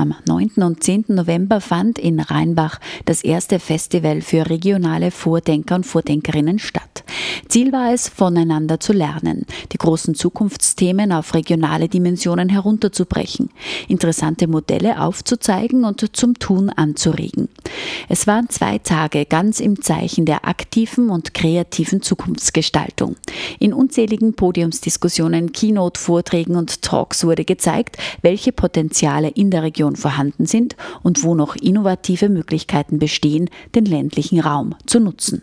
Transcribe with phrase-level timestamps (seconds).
[0.00, 0.62] Am 9.
[0.62, 1.06] und 10.
[1.08, 7.02] November fand in Rheinbach das erste Festival für regionale Vordenker und Vordenkerinnen statt.
[7.48, 13.50] Ziel war es, voneinander zu lernen, die großen Zukunftsthemen auf regionale Dimensionen herunterzubrechen,
[13.88, 17.48] interessante Modelle aufzuzeigen und zum Tun anzuregen.
[18.08, 23.16] Es waren zwei Tage ganz im Zeichen der aktiven und kreativen Zukunftsgestaltung.
[23.58, 30.76] In unzähligen Podiumsdiskussionen, Keynote-Vorträgen und Talks wurde gezeigt, welche Potenziale in der Region vorhanden sind
[31.02, 35.42] und wo noch innovative Möglichkeiten bestehen, den ländlichen Raum zu nutzen.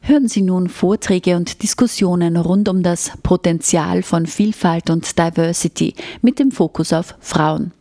[0.00, 6.38] Hören Sie nun Vorträge und Diskussionen rund um das Potenzial von Vielfalt und Diversity mit
[6.38, 7.72] dem Fokus auf Frauen.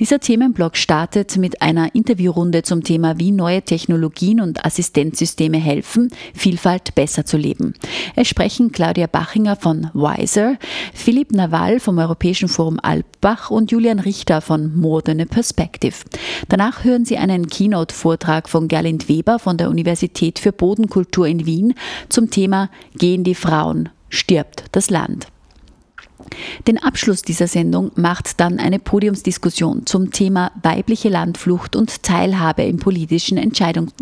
[0.00, 6.94] Dieser Themenblock startet mit einer Interviewrunde zum Thema, wie neue Technologien und Assistenzsysteme helfen, Vielfalt
[6.94, 7.74] besser zu leben.
[8.16, 10.56] Es sprechen Claudia Bachinger von Wiser,
[10.94, 15.96] Philipp Nawal vom Europäischen Forum Alpbach und Julian Richter von Moderne Perspective.
[16.48, 21.74] Danach hören Sie einen Keynote-Vortrag von Gerlind Weber von der Universität für Bodenkultur in Wien
[22.08, 25.28] zum Thema Gehen die Frauen, stirbt das Land.
[26.66, 32.78] Den Abschluss dieser Sendung macht dann eine Podiumsdiskussion zum Thema weibliche Landflucht und Teilhabe im
[32.78, 33.92] politischen Entscheidungs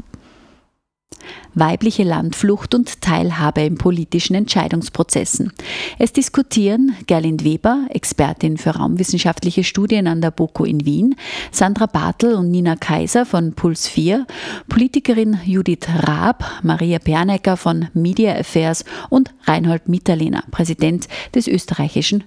[1.55, 5.52] weibliche Landflucht und Teilhabe in politischen Entscheidungsprozessen.
[5.98, 11.16] Es diskutieren Gerlind Weber, Expertin für raumwissenschaftliche Studien an der BOKU in Wien,
[11.50, 14.27] Sandra Bartel und Nina Kaiser von Puls 4,
[14.69, 22.25] Politikerin Judith Raab, Maria Pernecker von Media Affairs und Reinhold Mitterlehner, Präsident des österreichischen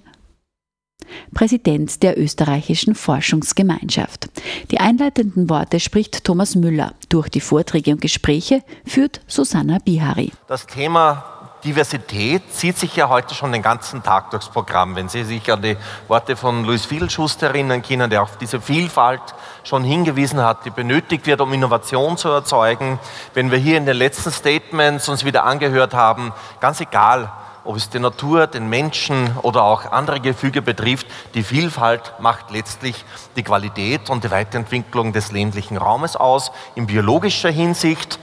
[1.34, 4.28] Präsident der österreichischen Forschungsgemeinschaft.
[4.70, 6.94] Die einleitenden Worte spricht Thomas Müller.
[7.08, 10.32] Durch die Vorträge und Gespräche führt Susanna Bihari.
[10.46, 11.24] Das Thema
[11.64, 14.96] Diversität zieht sich ja heute schon den ganzen Tag durchs Programm.
[14.96, 15.76] Wenn Sie sich an die
[16.08, 19.20] Worte von Louis Fiedelschuster erinnern können, der auf diese Vielfalt
[19.62, 22.98] schon hingewiesen hat, die benötigt wird, um Innovation zu erzeugen.
[23.34, 27.30] Wenn wir hier in den letzten Statements uns wieder angehört haben, ganz egal,
[27.64, 33.04] ob es die Natur, den Menschen oder auch andere Gefüge betrifft, die Vielfalt macht letztlich
[33.36, 38.18] die Qualität und die Weiterentwicklung des ländlichen Raumes aus, in biologischer Hinsicht,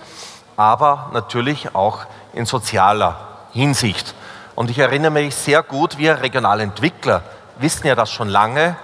[0.55, 3.17] aber natürlich auch in sozialer
[3.53, 4.15] Hinsicht.
[4.55, 7.21] Und ich erinnere mich sehr gut, wir Regionalentwickler
[7.59, 8.75] wissen ja das schon lange.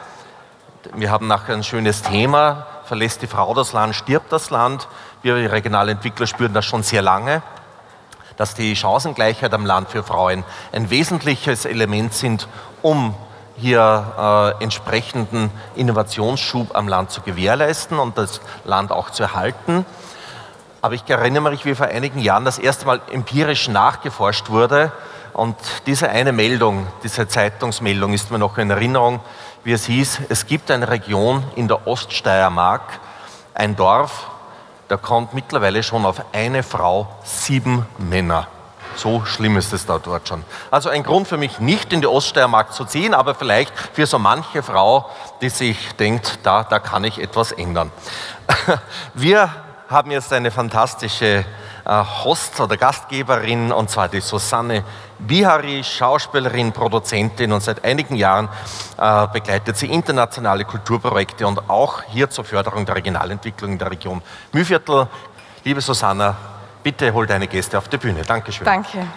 [0.93, 4.87] Wir haben nachher ein schönes Thema, verlässt die Frau das Land, stirbt das Land.
[5.21, 7.41] Wir Regionalentwickler spüren das schon sehr lange
[8.38, 12.47] dass die Chancengleichheit am Land für Frauen ein wesentliches Element sind,
[12.81, 13.16] um
[13.55, 19.85] hier äh, entsprechenden Innovationsschub am Land zu gewährleisten und das Land auch zu erhalten.
[20.81, 24.91] Aber ich erinnere mich, wie vor einigen Jahren das erste Mal empirisch nachgeforscht wurde.
[25.31, 25.55] Und
[25.85, 29.19] diese eine Meldung, diese Zeitungsmeldung ist mir noch in Erinnerung,
[29.63, 33.00] wie es hieß, es gibt eine Region in der Oststeiermark,
[33.53, 34.27] ein Dorf,
[34.93, 38.45] da kommt mittlerweile schon auf eine Frau sieben Männer.
[38.95, 40.43] So schlimm ist es da dort schon.
[40.69, 44.19] Also ein Grund für mich, nicht in die Oststeiermark zu ziehen, aber vielleicht für so
[44.19, 45.09] manche Frau,
[45.41, 47.91] die sich denkt, da, da kann ich etwas ändern.
[49.15, 49.49] Wir
[49.89, 51.43] haben jetzt eine fantastische
[51.85, 54.83] Host oder Gastgeberin, und zwar die Susanne
[55.19, 58.49] Bihari, Schauspielerin, Produzentin und seit einigen Jahren
[58.97, 64.21] äh, begleitet sie internationale Kulturprojekte und auch hier zur Förderung der Regionalentwicklung in der Region
[64.51, 65.07] Mühviertel.
[65.63, 66.35] Liebe Susanna,
[66.83, 68.23] bitte hol deine Gäste auf die Bühne.
[68.23, 68.65] Dankeschön.
[68.65, 69.07] Danke.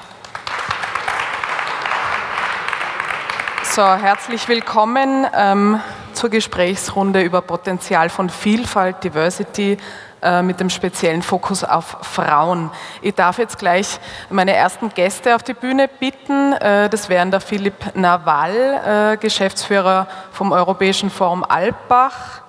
[3.63, 5.81] So, herzlich willkommen ähm,
[6.17, 9.77] zur Gesprächsrunde über Potenzial von Vielfalt, Diversity
[10.23, 12.71] äh, mit dem speziellen Fokus auf Frauen.
[13.03, 16.55] Ich darf jetzt gleich meine ersten Gäste auf die Bühne bitten.
[16.55, 22.41] Äh, das wären der Philipp Nawal, äh, Geschäftsführer vom Europäischen Forum Alpbach.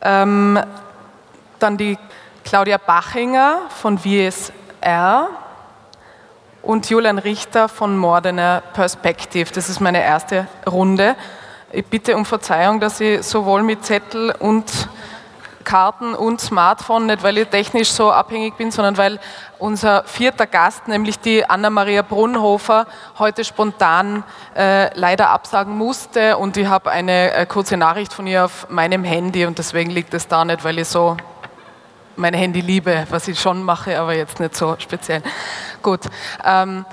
[0.00, 0.58] Ähm,
[1.58, 1.98] dann die
[2.44, 5.28] Claudia Bachinger von WSR
[6.62, 9.52] und Julian Richter von Moderne Perspective.
[9.52, 11.16] Das ist meine erste Runde.
[11.70, 14.88] Ich bitte um Verzeihung, dass ich sowohl mit Zettel und
[15.64, 19.20] Karten und Smartphone, nicht weil ich technisch so abhängig bin, sondern weil
[19.58, 22.86] unser vierter Gast, nämlich die Anna-Maria Brunhofer,
[23.18, 24.24] heute spontan
[24.56, 29.04] äh, leider absagen musste und ich habe eine äh, kurze Nachricht von ihr auf meinem
[29.04, 31.18] Handy und deswegen liegt es da nicht, weil ich so
[32.16, 35.22] mein Handy liebe, was ich schon mache, aber jetzt nicht so speziell.
[35.82, 36.00] Gut.
[36.46, 36.86] Ähm,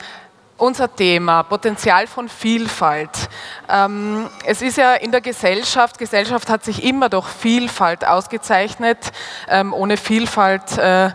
[0.57, 3.29] unser Thema, Potenzial von Vielfalt.
[3.69, 8.97] Ähm, es ist ja in der Gesellschaft, Gesellschaft hat sich immer durch Vielfalt ausgezeichnet.
[9.49, 11.09] Ähm, ohne Vielfalt äh,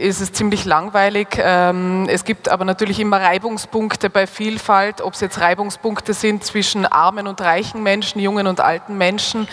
[0.00, 1.28] ist es ziemlich langweilig.
[1.36, 6.86] Ähm, es gibt aber natürlich immer Reibungspunkte bei Vielfalt, ob es jetzt Reibungspunkte sind zwischen
[6.86, 9.48] armen und reichen Menschen, jungen und alten Menschen.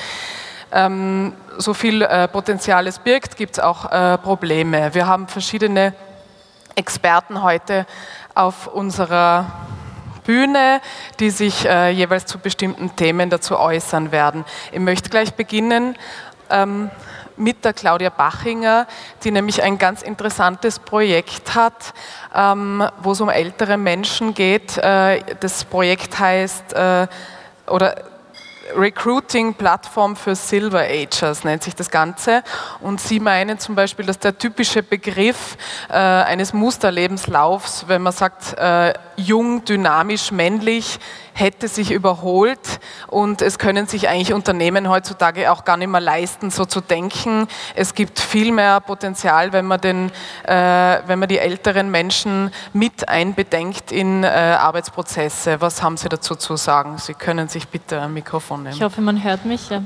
[1.58, 4.94] So viel äh, Potenzial es birgt, gibt es auch äh, Probleme.
[4.94, 5.94] Wir haben verschiedene
[6.76, 7.86] Experten heute
[8.36, 9.52] auf unserer
[10.24, 10.82] Bühne,
[11.20, 14.46] die sich äh, jeweils zu bestimmten Themen dazu äußern werden.
[14.72, 15.96] Ich möchte gleich beginnen
[16.50, 16.90] ähm,
[17.38, 18.88] mit der Claudia Bachinger,
[19.24, 21.94] die nämlich ein ganz interessantes Projekt hat,
[22.36, 24.78] ähm, wo es um ältere Menschen geht.
[24.78, 27.08] Äh, das Projekt heißt, äh,
[27.68, 28.11] oder
[28.76, 32.44] Recruiting-Plattform für Silver Agers nennt sich das Ganze.
[32.80, 35.58] Und Sie meinen zum Beispiel, dass der typische Begriff
[35.90, 41.00] äh, eines Musterlebenslaufs, wenn man sagt, äh, jung, dynamisch, männlich,
[41.34, 46.52] hätte sich überholt und es können sich eigentlich Unternehmen heutzutage auch gar nicht mehr leisten,
[46.52, 47.48] so zu denken.
[47.76, 50.12] Es gibt viel mehr Potenzial, wenn man, den,
[50.44, 50.54] äh,
[51.08, 55.62] wenn man die älteren Menschen mit einbedenkt in äh, Arbeitsprozesse.
[55.62, 56.98] Was haben Sie dazu zu sagen?
[56.98, 58.76] Sie können sich bitte ein Mikrofon nehmen.
[58.76, 59.70] Ich hoffe, man hört mich.
[59.70, 59.82] Ja.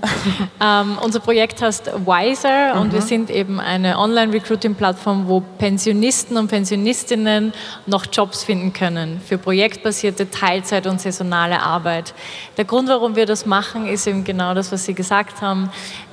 [0.82, 2.82] ähm, unser Projekt heißt Wiser mhm.
[2.82, 3.06] und wir mhm.
[3.06, 7.54] sind eben eine Online-Recruiting-Plattform, wo Pensionisten und Pensionistinnen
[7.86, 12.14] noch Jobs finden können für projektbasierte Teilzeit- und saisonale Arbeit.
[12.58, 15.72] Der Grund, warum wir das machen, ist eben genau das, was Sie gesagt haben,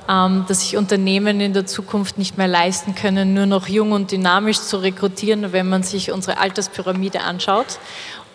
[0.09, 4.11] ähm, dass sich Unternehmen in der Zukunft nicht mehr leisten können, nur noch jung und
[4.11, 7.79] dynamisch zu rekrutieren, wenn man sich unsere Alterspyramide anschaut.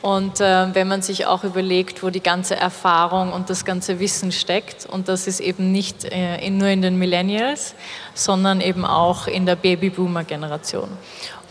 [0.00, 4.30] Und äh, wenn man sich auch überlegt, wo die ganze Erfahrung und das ganze Wissen
[4.30, 7.74] steckt, und das ist eben nicht äh, nur in den Millennials,
[8.14, 10.88] sondern eben auch in der Babyboomer-Generation.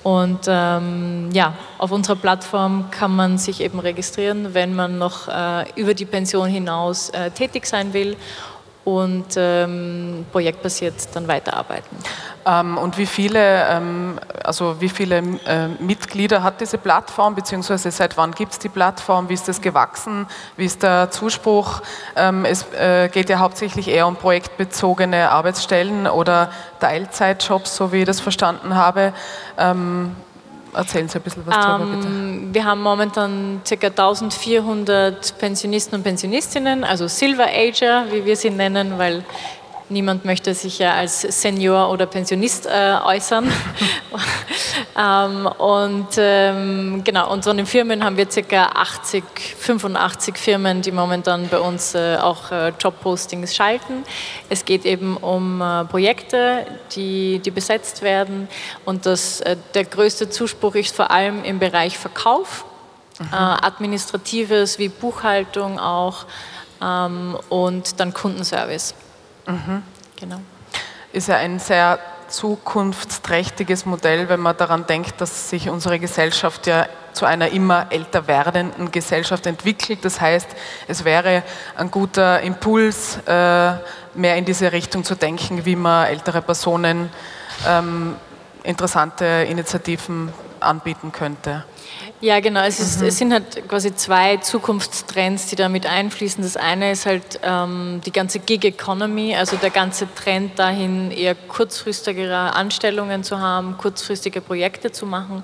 [0.07, 5.69] Und ähm, ja, auf unserer Plattform kann man sich eben registrieren, wenn man noch äh,
[5.75, 8.15] über die Pension hinaus äh, tätig sein will
[8.87, 11.97] und ähm, projektbasiert dann weiterarbeiten.
[12.45, 18.15] Ähm, und wie viele, ähm, also wie viele äh, Mitglieder hat diese Plattform, beziehungsweise seit
[18.15, 20.25] wann gibt es die Plattform, wie ist das gewachsen,
[20.55, 21.81] wie ist der Zuspruch?
[22.15, 26.49] Ähm, es äh, geht ja hauptsächlich eher um projektbezogene Arbeitsstellen oder
[26.79, 29.11] Teilzeitjobs, so wie ich das verstanden habe.
[30.77, 32.53] Erzählen Sie ein bisschen was darüber, ähm, bitte.
[32.53, 33.87] Wir haben momentan ca.
[33.87, 39.23] 1400 Pensionisten und Pensionistinnen, also Silver Ager, wie wir sie nennen, weil
[39.89, 43.49] Niemand möchte sich ja als Senior oder Pensionist äh, äußern.
[44.99, 48.65] ähm, und ähm, genau, und den Firmen haben wir ca.
[48.65, 49.23] 80,
[49.57, 54.03] 85 Firmen, die momentan bei uns äh, auch äh, Jobpostings schalten.
[54.49, 58.49] Es geht eben um äh, Projekte, die, die besetzt werden.
[58.83, 62.65] Und das, äh, der größte Zuspruch ist vor allem im Bereich Verkauf,
[63.19, 63.27] mhm.
[63.31, 66.25] Äh, Administratives wie Buchhaltung auch
[66.81, 68.93] ähm, und dann Kundenservice.
[69.47, 69.83] Mhm.
[70.19, 70.39] Genau.
[71.11, 76.87] Ist ja ein sehr zukunftsträchtiges Modell, wenn man daran denkt, dass sich unsere Gesellschaft ja
[77.13, 80.05] zu einer immer älter werdenden Gesellschaft entwickelt.
[80.05, 80.47] Das heißt,
[80.87, 81.43] es wäre
[81.75, 83.73] ein guter Impuls, äh,
[84.13, 87.09] mehr in diese Richtung zu denken, wie man ältere Personen
[87.67, 88.15] ähm,
[88.63, 91.63] interessante Initiativen anbieten könnte.
[92.19, 92.61] Ja, genau.
[92.61, 93.07] Es, ist, mhm.
[93.07, 96.43] es, sind halt quasi zwei Zukunftstrends, die da mit einfließen.
[96.43, 101.35] Das eine ist halt ähm, die ganze Gig Economy, also der ganze Trend dahin, eher
[101.35, 105.43] kurzfristigere Anstellungen zu haben, kurzfristige Projekte zu machen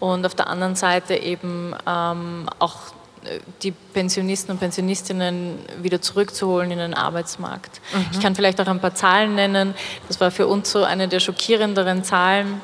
[0.00, 2.76] und auf der anderen Seite eben ähm, auch
[3.24, 7.80] äh, die Pensionisten und Pensionistinnen wieder zurückzuholen in den Arbeitsmarkt.
[7.92, 8.06] Mhm.
[8.12, 9.74] Ich kann vielleicht auch ein paar Zahlen nennen.
[10.08, 12.60] Das war für uns so eine der schockierenderen Zahlen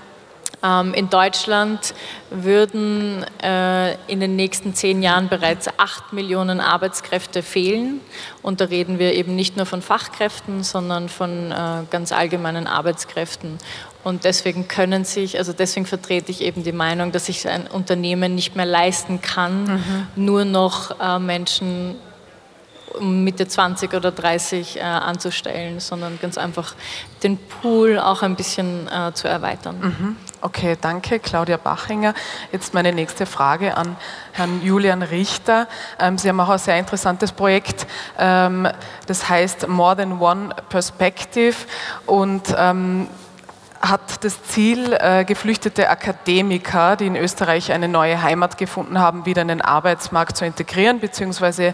[0.95, 1.95] in Deutschland
[2.31, 8.01] würden äh, in den nächsten zehn Jahren bereits acht Millionen Arbeitskräfte fehlen.
[8.43, 13.59] Und da reden wir eben nicht nur von Fachkräften, sondern von äh, ganz allgemeinen Arbeitskräften.
[14.05, 18.35] Und deswegen können sich, also deswegen vertrete ich eben die Meinung, dass sich ein Unternehmen
[18.35, 20.07] nicht mehr leisten kann, mhm.
[20.17, 21.97] nur noch äh, Menschen
[23.01, 26.75] Mitte 20 oder 30 äh, anzustellen, sondern ganz einfach
[27.23, 29.81] den Pool auch ein bisschen äh, zu erweitern.
[29.81, 30.17] Mhm.
[30.47, 32.13] Okay, danke, Claudia Bachinger.
[32.53, 33.97] Jetzt meine nächste Frage an
[34.33, 35.67] Herrn Julian Richter.
[35.99, 37.87] Ähm, Sie haben auch ein sehr interessantes Projekt,
[38.19, 38.69] ähm,
[39.07, 41.57] das heißt More Than One Perspective
[42.05, 43.09] und ähm,
[43.81, 49.41] hat das Ziel, äh, geflüchtete Akademiker, die in Österreich eine neue Heimat gefunden haben, wieder
[49.41, 51.73] in den Arbeitsmarkt zu integrieren bzw.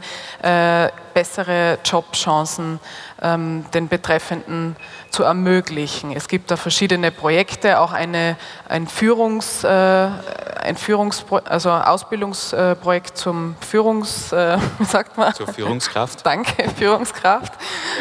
[1.21, 2.81] Äh, bessere Jobchancen
[3.21, 4.75] ähm, den Betreffenden
[5.11, 6.13] zu ermöglichen.
[6.13, 8.37] Es gibt da verschiedene Projekte, auch eine,
[8.69, 15.35] ein, Führungs, äh, ein Führungs, also Ausbildungsprojekt zum Führungs, äh, sagt man?
[15.35, 16.21] Zur Führungskraft.
[16.25, 17.53] Danke, Führungskraft.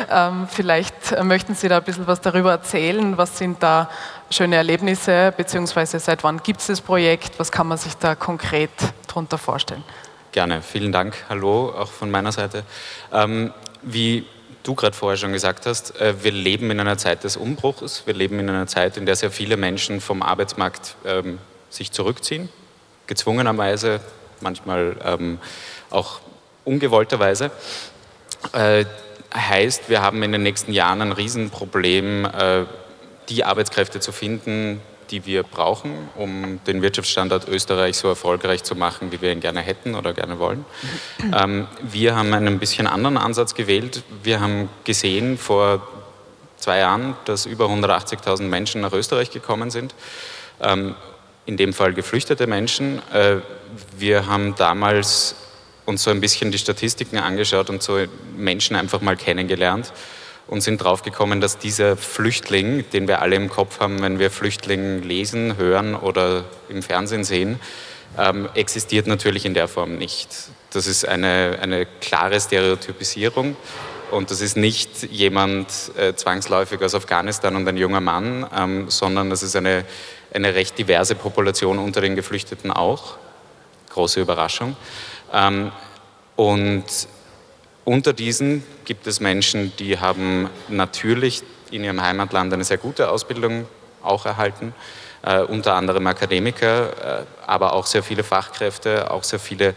[0.09, 3.17] Ähm, vielleicht möchten Sie da ein bisschen was darüber erzählen.
[3.17, 3.89] Was sind da
[4.29, 7.37] schöne Erlebnisse, beziehungsweise seit wann gibt es das Projekt?
[7.37, 8.71] Was kann man sich da konkret
[9.07, 9.83] darunter vorstellen?
[10.31, 11.15] Gerne, vielen Dank.
[11.27, 12.63] Hallo, auch von meiner Seite.
[13.11, 14.27] Ähm, wie
[14.61, 18.03] du gerade vorher schon gesagt hast, äh, wir leben in einer Zeit des Umbruchs.
[18.05, 21.39] Wir leben in einer Zeit, in der sehr viele Menschen vom Arbeitsmarkt ähm,
[21.71, 22.47] sich zurückziehen,
[23.07, 24.01] gezwungenerweise,
[24.39, 25.39] manchmal ähm,
[25.89, 26.19] auch
[26.63, 27.49] ungewollterweise.
[28.53, 28.85] Äh,
[29.33, 32.65] heißt, wir haben in den nächsten Jahren ein Riesenproblem, äh,
[33.29, 34.79] die Arbeitskräfte zu finden,
[35.11, 39.61] die wir brauchen, um den Wirtschaftsstandort Österreich so erfolgreich zu machen, wie wir ihn gerne
[39.61, 40.65] hätten oder gerne wollen.
[41.35, 44.03] Ähm, wir haben einen ein bisschen anderen Ansatz gewählt.
[44.23, 45.87] Wir haben gesehen vor
[46.57, 49.95] zwei Jahren, dass über 180.000 Menschen nach Österreich gekommen sind.
[50.61, 50.95] Ähm,
[51.45, 53.01] in dem Fall geflüchtete Menschen.
[53.11, 53.37] Äh,
[53.97, 55.35] wir haben damals
[55.85, 57.97] uns so ein bisschen die Statistiken angeschaut und so
[58.37, 59.91] Menschen einfach mal kennengelernt
[60.49, 65.03] und sind draufgekommen, dass dieser Flüchtling, den wir alle im Kopf haben, wenn wir Flüchtling
[65.03, 67.59] lesen, hören oder im Fernsehen sehen,
[68.17, 70.29] ähm, existiert natürlich in der Form nicht.
[70.71, 73.55] Das ist eine, eine klare Stereotypisierung
[74.09, 79.29] und das ist nicht jemand äh, zwangsläufig aus Afghanistan und ein junger Mann, ähm, sondern
[79.29, 79.85] das ist eine,
[80.33, 83.17] eine recht diverse Population unter den Geflüchteten auch.
[83.91, 84.75] Große Überraschung.
[85.31, 85.71] Ähm,
[86.35, 86.85] und
[87.85, 93.67] unter diesen gibt es Menschen, die haben natürlich in ihrem Heimatland eine sehr gute Ausbildung
[94.01, 94.73] auch erhalten,
[95.21, 99.75] äh, unter anderem Akademiker, äh, aber auch sehr viele Fachkräfte, auch sehr viele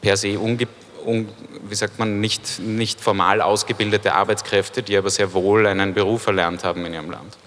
[0.00, 0.66] per se unge
[1.04, 1.28] un
[1.62, 6.64] wie sagt man, nicht, nicht formal ausgebildete Arbeitskräfte, die aber sehr wohl einen Beruf erlernt
[6.64, 7.38] haben in ihrem Land.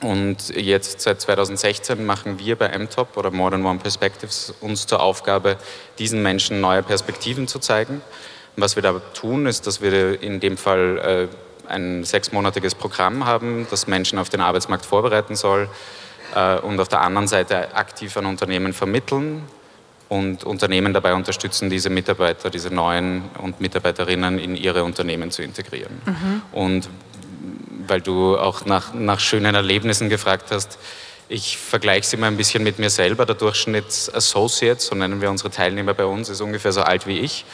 [0.00, 5.02] Und jetzt seit 2016 machen wir bei MTOP oder More Than One Perspectives uns zur
[5.02, 5.58] Aufgabe,
[5.98, 8.00] diesen Menschen neue Perspektiven zu zeigen
[8.60, 13.66] was wir da tun, ist, dass wir in dem Fall äh, ein sechsmonatiges Programm haben,
[13.70, 15.68] das Menschen auf den Arbeitsmarkt vorbereiten soll
[16.34, 19.42] äh, und auf der anderen Seite aktiv an Unternehmen vermitteln
[20.08, 26.00] und Unternehmen dabei unterstützen, diese Mitarbeiter, diese neuen und Mitarbeiterinnen in ihre Unternehmen zu integrieren.
[26.04, 26.42] Mhm.
[26.52, 26.88] Und
[27.86, 30.78] weil du auch nach, nach schönen Erlebnissen gefragt hast,
[31.28, 33.24] ich vergleiche sie mal ein bisschen mit mir selber.
[33.24, 37.20] Der Durchschnitts Associate, so nennen wir unsere Teilnehmer bei uns, ist ungefähr so alt wie
[37.20, 37.44] ich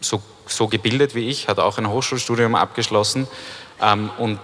[0.00, 3.28] so, so gebildet wie ich, hat auch ein Hochschulstudium abgeschlossen
[3.80, 4.40] ähm, und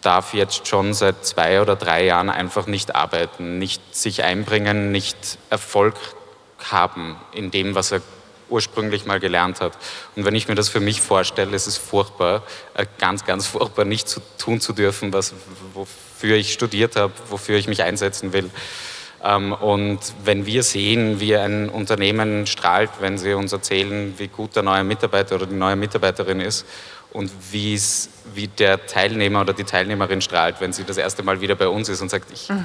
[0.00, 5.38] darf jetzt schon seit zwei oder drei Jahren einfach nicht arbeiten, nicht sich einbringen, nicht
[5.50, 5.94] Erfolg
[6.58, 8.00] haben in dem, was er
[8.48, 9.72] ursprünglich mal gelernt hat.
[10.16, 12.42] Und wenn ich mir das für mich vorstelle, ist es furchtbar,
[12.74, 15.34] äh, ganz, ganz furchtbar, nicht zu tun zu dürfen, was,
[15.74, 18.50] wofür ich studiert habe, wofür ich mich einsetzen will.
[19.22, 24.56] Ähm, und wenn wir sehen, wie ein Unternehmen strahlt, wenn sie uns erzählen, wie gut
[24.56, 26.66] der neue Mitarbeiter oder die neue Mitarbeiterin ist
[27.12, 27.78] und wie
[28.58, 32.00] der Teilnehmer oder die Teilnehmerin strahlt, wenn sie das erste Mal wieder bei uns ist
[32.00, 32.64] und sagt, ich mhm.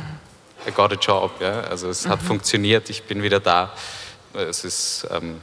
[0.67, 1.39] I got a job.
[1.39, 1.61] Ja?
[1.61, 2.09] Also es mhm.
[2.09, 3.69] hat funktioniert, ich bin wieder da.
[4.33, 5.39] Es ist ähm,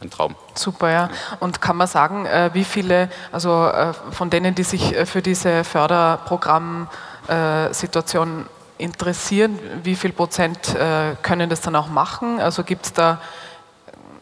[0.00, 0.36] ein Traum.
[0.54, 1.10] Super, ja.
[1.40, 5.22] Und kann man sagen, äh, wie viele, also äh, von denen, die sich äh, für
[5.22, 8.46] diese Förderprogrammsituation
[8.82, 12.40] interessieren, wie viel Prozent äh, können das dann auch machen?
[12.40, 13.20] Also gibt es da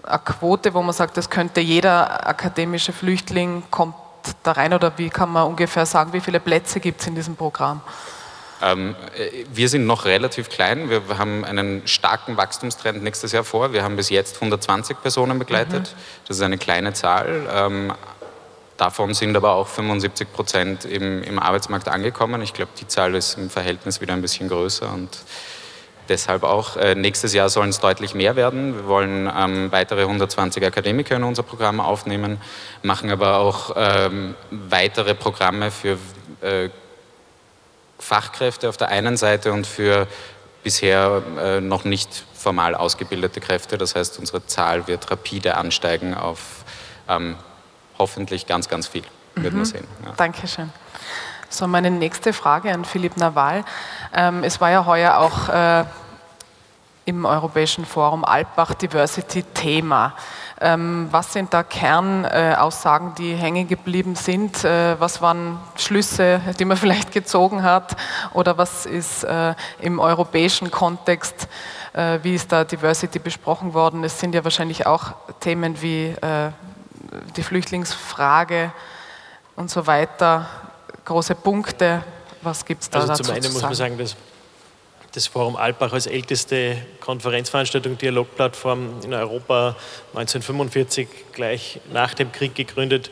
[0.05, 3.95] eine Quote, wo man sagt, das könnte jeder akademische Flüchtling kommt
[4.43, 7.37] da rein oder wie kann man ungefähr sagen, wie viele Plätze gibt es in diesem
[7.37, 7.81] Programm?
[8.63, 10.91] Ähm, äh, wir sind noch relativ klein.
[10.91, 13.73] Wir haben einen starken Wachstumstrend nächstes Jahr vor.
[13.73, 15.95] Wir haben bis jetzt 120 Personen begleitet.
[15.95, 16.27] Mhm.
[16.29, 17.49] Das ist eine kleine Zahl.
[17.53, 17.93] Ähm,
[18.81, 22.41] Davon sind aber auch 75 Prozent im, im Arbeitsmarkt angekommen.
[22.41, 25.19] Ich glaube, die Zahl ist im Verhältnis wieder ein bisschen größer und
[26.09, 26.79] deshalb auch.
[26.79, 28.75] Äh, nächstes Jahr sollen es deutlich mehr werden.
[28.75, 32.41] Wir wollen ähm, weitere 120 Akademiker in unser Programm aufnehmen,
[32.83, 35.99] machen aber auch ähm, weitere Programme für
[36.41, 36.71] äh,
[37.99, 40.07] Fachkräfte auf der einen Seite und für
[40.63, 43.77] bisher äh, noch nicht formal ausgebildete Kräfte.
[43.77, 46.65] Das heißt, unsere Zahl wird rapide ansteigen auf
[47.11, 47.37] ähm,
[48.01, 49.05] hoffentlich ganz, ganz viel.
[49.37, 49.61] Wird mhm.
[49.61, 49.87] man sehen.
[50.05, 50.13] Ja.
[50.17, 50.71] Dankeschön.
[51.49, 53.65] So, meine nächste Frage an Philipp Nawal.
[54.15, 55.85] Ähm, es war ja heuer auch äh,
[57.05, 60.15] im Europäischen Forum Alpbach Diversity Thema.
[60.61, 64.65] Ähm, was sind da Kernaussagen, äh, die hängen geblieben sind?
[64.65, 67.97] Äh, was waren Schlüsse, die man vielleicht gezogen hat?
[68.33, 71.49] Oder was ist äh, im europäischen Kontext,
[71.95, 74.05] äh, wie ist da Diversity besprochen worden?
[74.05, 76.51] Es sind ja wahrscheinlich auch Themen wie äh,
[77.37, 78.73] die Flüchtlingsfrage
[79.57, 80.49] und so weiter,
[81.05, 82.03] große Punkte.
[82.43, 84.17] Was gibt es da also dazu Zum einen zu muss man sagen, dass
[85.13, 89.77] das Forum Alpbach als älteste Konferenzveranstaltung, Dialogplattform in Europa
[90.15, 93.11] 1945 gleich nach dem Krieg gegründet,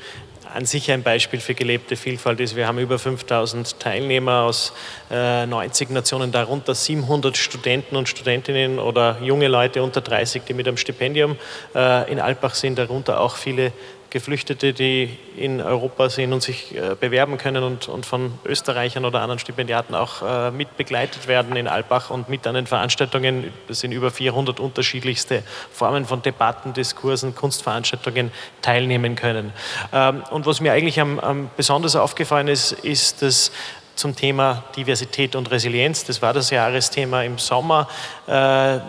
[0.55, 2.57] an sich ein Beispiel für gelebte Vielfalt ist.
[2.57, 4.73] Wir haben über 5000 Teilnehmer aus
[5.11, 10.67] äh, 90 Nationen, darunter 700 Studenten und Studentinnen oder junge Leute unter 30, die mit
[10.67, 11.37] einem Stipendium
[11.75, 13.73] äh, in Alpbach sind, darunter auch viele
[14.11, 19.21] Geflüchtete, die in Europa sind und sich äh, bewerben können und, und, von Österreichern oder
[19.21, 23.53] anderen Stipendiaten auch äh, mit begleitet werden in Albach und mit an den Veranstaltungen.
[23.69, 28.31] Das sind über 400 unterschiedlichste Formen von Debatten, Diskursen, Kunstveranstaltungen
[28.63, 29.53] teilnehmen können.
[29.93, 33.53] Ähm, und was mir eigentlich am, am besonders aufgefallen ist, ist, dass
[33.99, 36.05] zum Thema Diversität und Resilienz.
[36.05, 37.89] Das war das Jahresthema im Sommer.
[38.29, 38.81] Äh,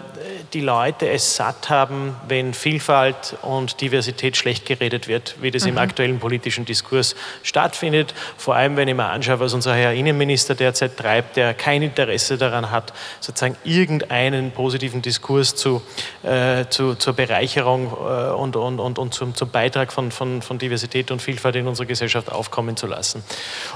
[0.54, 5.70] die Leute es satt haben, wenn Vielfalt und Diversität schlecht geredet wird, wie das mhm.
[5.70, 8.14] im aktuellen politischen Diskurs stattfindet.
[8.38, 12.38] Vor allem, wenn ich mir anschaue, was unser Herr Innenminister derzeit treibt, der kein Interesse
[12.38, 15.82] daran hat, sozusagen irgendeinen positiven Diskurs zu,
[16.24, 20.58] äh, zu zur Bereicherung äh, und, und, und, und zum, zum Beitrag von, von, von
[20.58, 23.24] Diversität und Vielfalt in unserer Gesellschaft aufkommen zu lassen.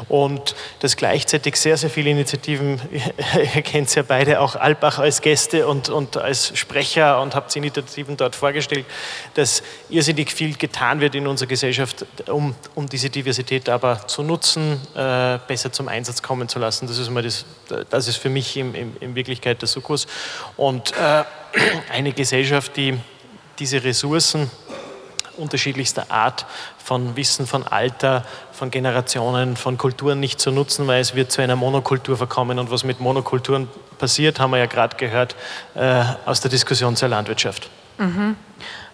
[0.09, 2.81] Und das gleichzeitig sehr, sehr viele Initiativen,
[3.55, 7.55] ihr kennt es ja beide, auch Albach als Gäste und, und als Sprecher und habt
[7.55, 8.85] Initiativen dort vorgestellt,
[9.35, 14.79] dass irrsinnig viel getan wird in unserer Gesellschaft, um, um diese Diversität aber zu nutzen,
[14.95, 16.87] äh, besser zum Einsatz kommen zu lassen.
[16.87, 17.45] Das ist, mal das,
[17.89, 20.07] das ist für mich in, in, in Wirklichkeit der Sukkus.
[20.57, 21.23] Und äh,
[21.91, 22.99] eine Gesellschaft, die
[23.59, 24.49] diese Ressourcen
[25.37, 26.45] unterschiedlichster Art
[26.77, 31.41] von Wissen, von Alter, von Generationen, von Kulturen nicht zu nutzen, weil es wird zu
[31.41, 32.59] einer Monokultur verkommen.
[32.59, 35.35] Und was mit Monokulturen passiert, haben wir ja gerade gehört
[35.75, 37.69] äh, aus der Diskussion zur Landwirtschaft.
[37.97, 38.35] Mhm.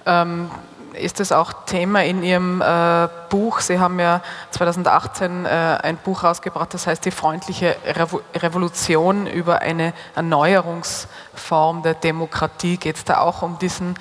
[0.06, 0.52] Ähm,
[0.94, 3.60] ist das auch Thema in Ihrem äh, Buch?
[3.60, 9.62] Sie haben ja 2018 äh, ein Buch rausgebracht, das heißt die freundliche Revo Revolution über
[9.62, 12.78] eine Erneuerungsform der Demokratie.
[12.78, 13.96] Geht es da auch um diesen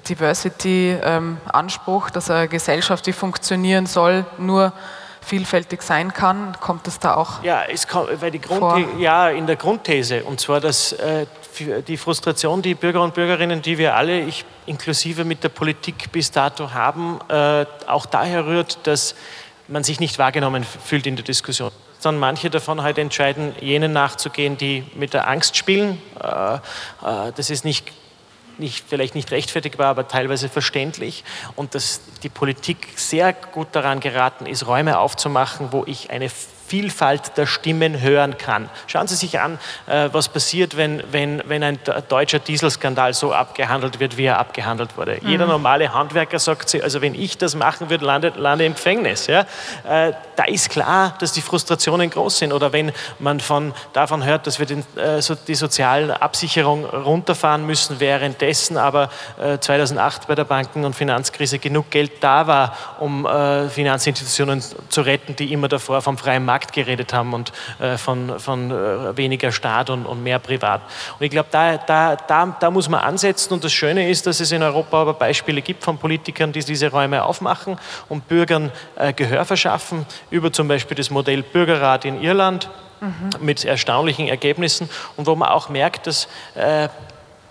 [0.00, 4.72] Diversity-Anspruch, ähm, dass eine Gesellschaft, die funktionieren soll, nur
[5.20, 6.56] vielfältig sein kann?
[6.60, 7.42] Kommt es da auch?
[7.42, 11.26] Ja, es kommt, weil die Grund, ja, in der Grundthese, und zwar, dass äh,
[11.86, 16.30] die Frustration, die Bürger und Bürgerinnen, die wir alle, ich inklusive mit der Politik bis
[16.30, 19.14] dato haben, äh, auch daher rührt, dass
[19.68, 21.70] man sich nicht wahrgenommen fühlt in der Diskussion.
[22.02, 26.02] Dann manche davon halt entscheiden, jenen nachzugehen, die mit der Angst spielen.
[26.20, 26.58] Äh, äh
[27.36, 27.92] das ist nicht
[28.62, 31.24] nicht, vielleicht nicht rechtfertigbar, aber teilweise verständlich.
[31.54, 36.30] Und dass die Politik sehr gut daran geraten ist, Räume aufzumachen, wo ich eine
[36.72, 38.70] Vielfalt der Stimmen hören kann.
[38.86, 44.00] Schauen Sie sich an, äh, was passiert, wenn, wenn, wenn ein deutscher Dieselskandal so abgehandelt
[44.00, 45.18] wird, wie er abgehandelt wurde.
[45.20, 45.28] Mhm.
[45.28, 49.26] Jeder normale Handwerker sagt, also wenn ich das machen würde, lande, lande im Gefängnis.
[49.26, 49.40] Ja?
[49.86, 52.54] Äh, da ist klar, dass die Frustrationen groß sind.
[52.54, 57.66] Oder wenn man von, davon hört, dass wir den, äh, so die soziale Absicherung runterfahren
[57.66, 59.10] müssen, währenddessen aber
[59.60, 63.26] 2008 bei der Banken- und Finanzkrise genug Geld da war, um
[63.68, 68.38] Finanzinstitutionen zu retten, die immer davor vom freien Markt Markt geredet haben und äh, von,
[68.38, 70.82] von äh, weniger Staat und, und, mehr Privat.
[71.18, 73.52] Und ich glaube, da, da, da, da muss man ansetzen.
[73.52, 76.90] Und das Schöne ist, dass es in Europa aber Beispiele gibt von Politikern, die diese
[76.90, 82.70] Räume aufmachen und Bürgern äh, Gehör verschaffen, über zum Beispiel das Modell Bürgerrat in Irland.
[83.00, 83.44] Mhm.
[83.44, 86.88] mit erstaunlichen Ergebnissen und wo man auch merkt, dass äh,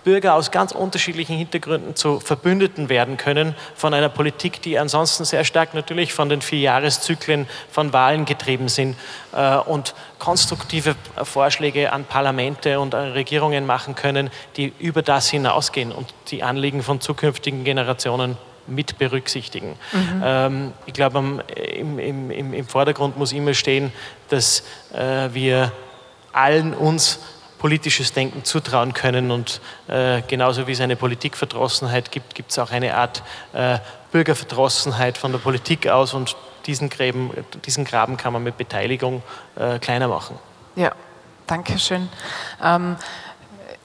[0.03, 5.43] Bürger aus ganz unterschiedlichen Hintergründen zu Verbündeten werden können von einer Politik, die ansonsten sehr
[5.43, 8.95] stark natürlich von den vier Jahreszyklen von Wahlen getrieben sind
[9.33, 15.91] äh, und konstruktive Vorschläge an Parlamente und an Regierungen machen können, die über das hinausgehen
[15.91, 18.37] und die Anliegen von zukünftigen Generationen
[18.67, 19.75] mit berücksichtigen.
[19.91, 20.21] Mhm.
[20.23, 23.91] Ähm, ich glaube, im, im, im, Vordergrund muss immer stehen,
[24.29, 25.71] dass äh, wir
[26.31, 27.19] allen uns
[27.61, 29.29] politisches Denken zutrauen können.
[29.29, 33.21] Und äh, genauso wie es eine Politikverdrossenheit gibt, gibt es auch eine Art
[33.53, 33.77] äh,
[34.11, 36.15] Bürgerverdrossenheit von der Politik aus.
[36.15, 37.29] Und diesen, Gräben,
[37.65, 39.21] diesen Graben kann man mit Beteiligung
[39.55, 40.39] äh, kleiner machen.
[40.75, 40.91] Ja,
[41.45, 42.09] danke schön.
[42.63, 42.97] Ähm,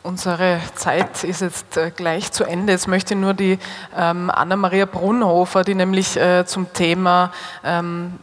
[0.07, 2.73] Unsere Zeit ist jetzt äh, gleich zu Ende.
[2.73, 3.59] Jetzt möchte ich nur die
[3.97, 7.33] ähm, Anna-Maria Brunhofer, die nämlich äh, zum Thema
[7.65, 8.21] ähm,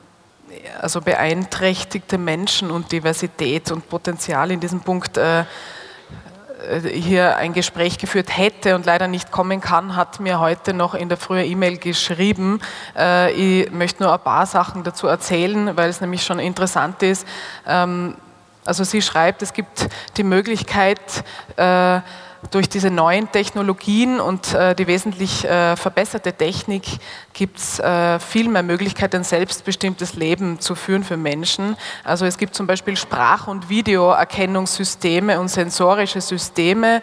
[0.81, 5.45] also beeinträchtigte Menschen und Diversität und Potenzial in diesem Punkt äh,
[6.93, 11.09] hier ein Gespräch geführt hätte und leider nicht kommen kann, hat mir heute noch in
[11.09, 12.61] der frühen E-Mail geschrieben.
[12.97, 17.27] Äh, ich möchte nur ein paar Sachen dazu erzählen, weil es nämlich schon interessant ist.
[17.67, 18.15] Ähm,
[18.65, 21.23] also sie schreibt, es gibt die Möglichkeit,
[21.57, 21.99] äh,
[22.51, 26.84] durch diese neuen Technologien und äh, die wesentlich äh, verbesserte Technik
[27.34, 31.75] gibt es äh, viel mehr Möglichkeiten, ein selbstbestimmtes Leben zu führen für Menschen.
[32.03, 37.01] Also es gibt zum Beispiel Sprach- und Videoerkennungssysteme und sensorische Systeme,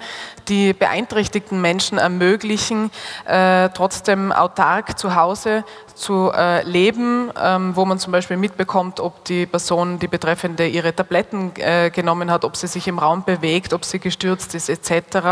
[0.48, 2.90] die beeinträchtigten Menschen ermöglichen,
[3.26, 9.24] äh, trotzdem autark zu Hause zu äh, leben, ähm, wo man zum Beispiel mitbekommt, ob
[9.24, 13.72] die Person, die Betreffende, ihre Tabletten äh, genommen hat, ob sie sich im Raum bewegt,
[13.72, 15.29] ob sie gestürzt ist, etc.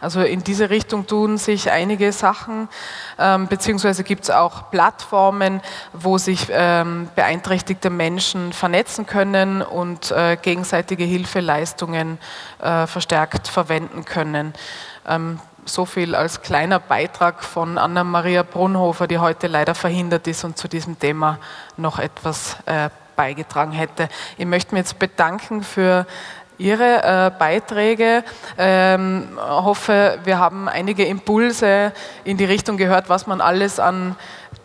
[0.00, 2.68] Also in diese Richtung tun sich einige Sachen,
[3.18, 5.60] ähm, beziehungsweise gibt es auch Plattformen,
[5.92, 12.18] wo sich ähm, beeinträchtigte Menschen vernetzen können und äh, gegenseitige Hilfeleistungen
[12.62, 14.54] äh, verstärkt verwenden können.
[15.06, 20.56] Ähm, so viel als kleiner Beitrag von Anna-Maria Brunhofer, die heute leider verhindert ist und
[20.56, 21.38] zu diesem Thema
[21.76, 24.08] noch etwas äh, beigetragen hätte.
[24.36, 26.06] Ich möchte mich jetzt bedanken für
[26.58, 28.24] Ihre äh, Beiträge.
[28.56, 31.92] Ähm, hoffe, wir haben einige Impulse
[32.24, 34.16] in die Richtung gehört, was man alles an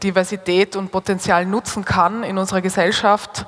[0.01, 3.45] Diversität und Potenzial nutzen kann in unserer Gesellschaft,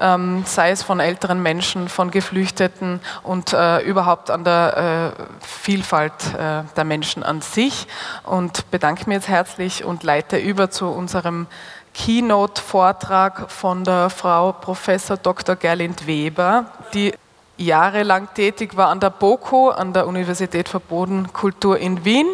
[0.00, 6.12] ähm, sei es von älteren Menschen, von Geflüchteten und äh, überhaupt an der äh, Vielfalt
[6.34, 7.86] äh, der Menschen an sich.
[8.24, 11.46] Und bedanke mich jetzt herzlich und leite über zu unserem
[11.94, 15.56] Keynote-Vortrag von der Frau Professor Dr.
[15.56, 17.14] Gerlind Weber, die
[17.56, 22.26] jahrelang tätig war an der BOKU, an der Universität für Bodenkultur in Wien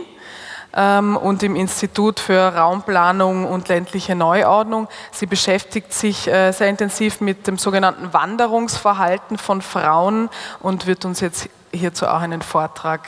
[0.74, 4.88] ähm, und im Institut für Raumplanung und ländliche Neuordnung.
[5.10, 10.28] Sie beschäftigt sich äh, sehr intensiv mit dem sogenannten Wanderungsverhalten von Frauen
[10.60, 13.06] und wird uns jetzt hierzu auch einen Vortrag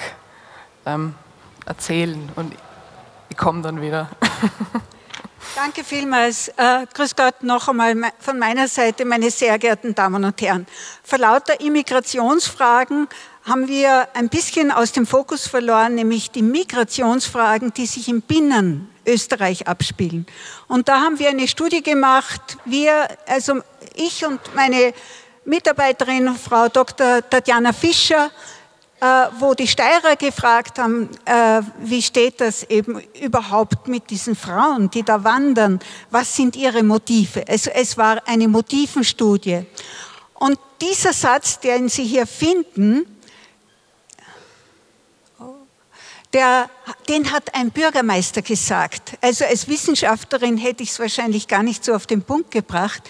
[0.86, 1.14] ähm,
[1.66, 2.30] erzählen.
[2.36, 2.54] Und
[3.30, 4.08] ich komme dann wieder.
[5.54, 6.48] Danke vielmals.
[6.48, 10.66] Äh, grüß Gott noch einmal von meiner Seite, meine sehr geehrten Damen und Herren.
[11.02, 13.08] Vor lauter Immigrationsfragen
[13.44, 18.90] haben wir ein bisschen aus dem Fokus verloren, nämlich die Migrationsfragen, die sich im Binnen
[19.06, 20.26] Österreich abspielen.
[20.66, 22.56] Und da haben wir eine Studie gemacht.
[22.64, 23.60] Wir, also
[23.94, 24.94] ich und meine
[25.44, 27.28] Mitarbeiterin, Frau Dr.
[27.28, 28.30] Tatjana Fischer,
[29.38, 35.02] wo die Steirer gefragt haben, äh, wie steht das eben überhaupt mit diesen Frauen, die
[35.02, 37.44] da wandern, was sind ihre Motive?
[37.48, 39.66] Also es war eine Motivenstudie.
[40.34, 43.06] Und dieser Satz, den Sie hier finden,
[46.32, 46.68] der,
[47.08, 49.16] den hat ein Bürgermeister gesagt.
[49.20, 53.02] Also als Wissenschaftlerin hätte ich es wahrscheinlich gar nicht so auf den Punkt gebracht.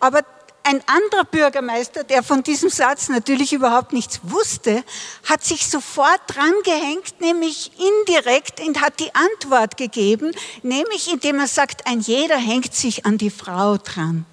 [0.00, 0.22] Aber
[0.66, 4.82] ein anderer Bürgermeister, der von diesem Satz natürlich überhaupt nichts wusste,
[5.24, 11.86] hat sich sofort drangehängt, nämlich indirekt und hat die Antwort gegeben, nämlich indem er sagt,
[11.86, 14.26] ein jeder hängt sich an die Frau dran.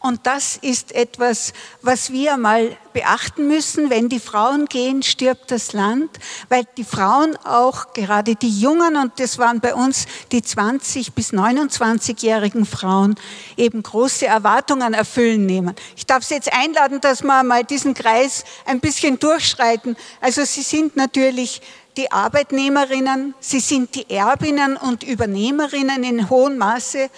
[0.00, 3.90] Und das ist etwas, was wir mal beachten müssen.
[3.90, 6.10] Wenn die Frauen gehen, stirbt das Land,
[6.48, 11.32] weil die Frauen auch, gerade die Jungen, und das waren bei uns die 20 bis
[11.32, 13.16] 29-jährigen Frauen,
[13.56, 15.74] eben große Erwartungen erfüllen nehmen.
[15.96, 19.96] Ich darf Sie jetzt einladen, dass wir mal diesen Kreis ein bisschen durchschreiten.
[20.20, 21.60] Also Sie sind natürlich
[21.98, 27.10] die Arbeitnehmerinnen, sie sind die Erbinnen und Übernehmerinnen in hohem Maße.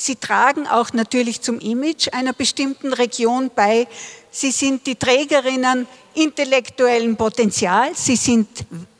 [0.00, 3.88] Sie tragen auch natürlich zum Image einer bestimmten Region bei.
[4.30, 8.04] Sie sind die Trägerinnen intellektuellen Potenzials.
[8.04, 8.46] Sie sind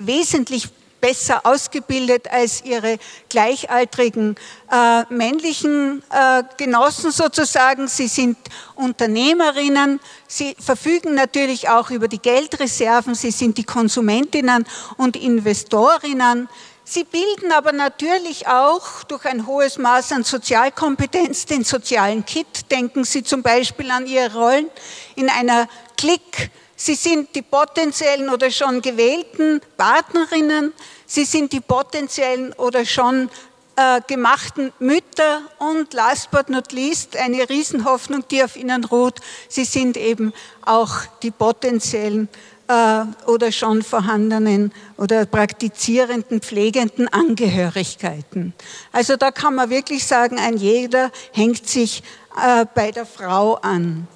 [0.00, 0.68] wesentlich
[1.00, 4.34] besser ausgebildet als ihre gleichaltrigen
[4.72, 7.86] äh, männlichen äh, Genossen sozusagen.
[7.86, 8.36] Sie sind
[8.74, 10.00] Unternehmerinnen.
[10.26, 13.14] Sie verfügen natürlich auch über die Geldreserven.
[13.14, 16.48] Sie sind die Konsumentinnen und Investorinnen.
[16.90, 22.70] Sie bilden aber natürlich auch durch ein hohes Maß an Sozialkompetenz den sozialen Kit.
[22.70, 24.70] Denken Sie zum Beispiel an Ihre Rollen
[25.14, 26.50] in einer Klick.
[26.76, 30.72] Sie sind die potenziellen oder schon gewählten Partnerinnen.
[31.04, 33.28] Sie sind die potenziellen oder schon
[33.76, 39.20] äh, gemachten Mütter und last but not least eine Riesenhoffnung, die auf Ihnen ruht.
[39.50, 40.32] Sie sind eben
[40.64, 48.52] auch die potenziellen äh, oder schon vorhandenen oder praktizierenden, pflegenden Angehörigkeiten.
[48.92, 52.02] Also da kann man wirklich sagen, ein jeder hängt sich
[52.36, 54.06] äh, bei der Frau an.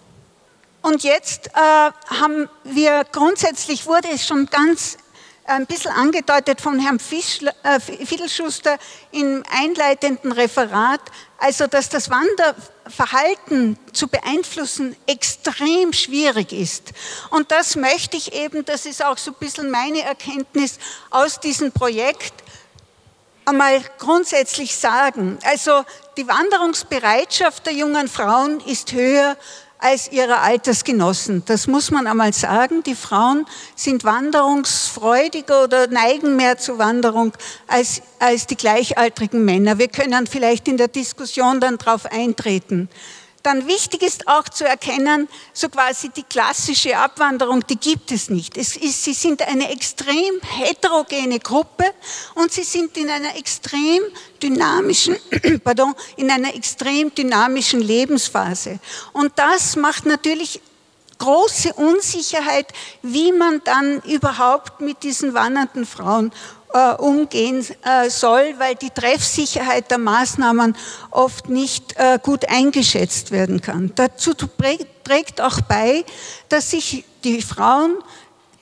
[0.83, 4.99] Und jetzt äh, haben wir grundsätzlich, wurde es schon ganz
[5.45, 8.79] ein bisschen angedeutet von Herrn Fischler, äh, Fiedelschuster
[9.13, 11.01] im einleitenden Referat,
[11.39, 12.11] also dass das
[12.85, 16.93] Wanderverhalten zu beeinflussen extrem schwierig ist.
[17.31, 20.79] Und das möchte ich eben, das ist auch so ein bisschen meine Erkenntnis
[21.11, 22.35] aus diesem Projekt,
[23.45, 25.39] einmal grundsätzlich sagen.
[25.45, 25.85] Also
[26.17, 29.37] die Wanderungsbereitschaft der jungen Frauen ist höher
[29.83, 31.43] als ihre Altersgenossen.
[31.47, 32.85] Das muss man einmal sagen.
[32.85, 37.33] Die Frauen sind wanderungsfreudiger oder neigen mehr zur Wanderung
[37.67, 39.79] als, als die gleichaltrigen Männer.
[39.79, 42.89] Wir können vielleicht in der Diskussion dann darauf eintreten.
[43.43, 48.57] Dann wichtig ist auch zu erkennen, so quasi die klassische Abwanderung, die gibt es nicht.
[48.57, 51.85] Es ist, sie sind eine extrem heterogene Gruppe
[52.35, 54.03] und sie sind in einer extrem
[54.41, 55.17] dynamischen,
[55.65, 58.79] pardon, in einer extrem dynamischen Lebensphase.
[59.13, 60.61] Und das macht natürlich
[61.19, 62.67] große Unsicherheit,
[63.03, 66.33] wie man dann überhaupt mit diesen wandernden Frauen
[66.73, 70.77] äh, umgehen äh, soll, weil die Treffsicherheit der Maßnahmen
[71.11, 73.93] oft nicht äh, gut eingeschätzt werden kann.
[73.95, 76.05] Dazu trägt auch bei,
[76.49, 77.97] dass sich die Frauen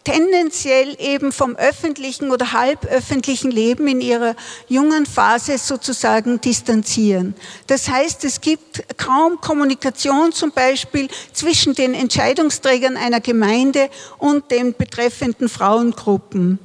[0.04, 4.34] tendenziell eben vom öffentlichen oder halböffentlichen Leben in ihrer
[4.68, 7.34] jungen Phase sozusagen distanzieren.
[7.66, 14.74] Das heißt, es gibt kaum Kommunikation zum Beispiel zwischen den Entscheidungsträgern einer Gemeinde und den
[14.74, 16.58] betreffenden Frauengruppen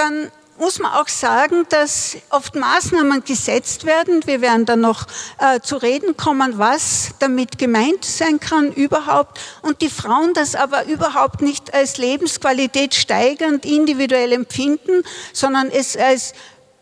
[0.00, 4.22] dann muss man auch sagen, dass oft Maßnahmen gesetzt werden.
[4.26, 5.06] Wir werden dann noch
[5.38, 9.40] äh, zu reden kommen, was damit gemeint sein kann überhaupt.
[9.62, 16.32] Und die Frauen das aber überhaupt nicht als Lebensqualität steigernd individuell empfinden, sondern es als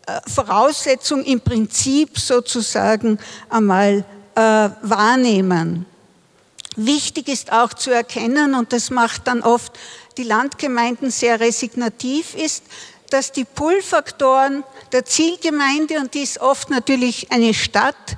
[0.06, 4.04] äh, Voraussetzung im Prinzip sozusagen einmal
[4.34, 4.40] äh,
[4.82, 5.86] wahrnehmen.
[6.76, 9.72] Wichtig ist auch zu erkennen, und das macht dann oft
[10.16, 12.64] die Landgemeinden sehr resignativ ist,
[13.10, 18.16] dass die Pull-Faktoren der Zielgemeinde, und die ist oft natürlich eine Stadt,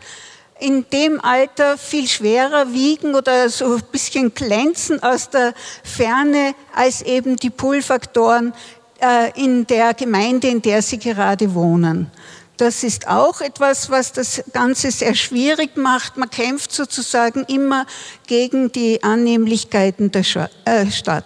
[0.58, 7.02] in dem Alter viel schwerer wiegen oder so ein bisschen glänzen aus der Ferne als
[7.02, 8.52] eben die Pull-Faktoren
[9.00, 12.10] äh, in der Gemeinde, in der sie gerade wohnen.
[12.58, 16.18] Das ist auch etwas, was das Ganze sehr schwierig macht.
[16.18, 17.86] Man kämpft sozusagen immer
[18.26, 20.24] gegen die Annehmlichkeiten der
[20.66, 21.24] äh, Stadt.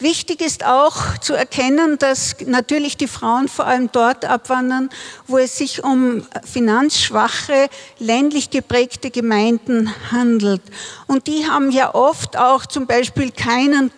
[0.00, 4.88] Wichtig ist auch zu erkennen, dass natürlich die Frauen vor allem dort abwandern,
[5.26, 10.62] wo es sich um finanzschwache, ländlich geprägte Gemeinden handelt.
[11.06, 13.92] Und die haben ja oft auch zum Beispiel keinen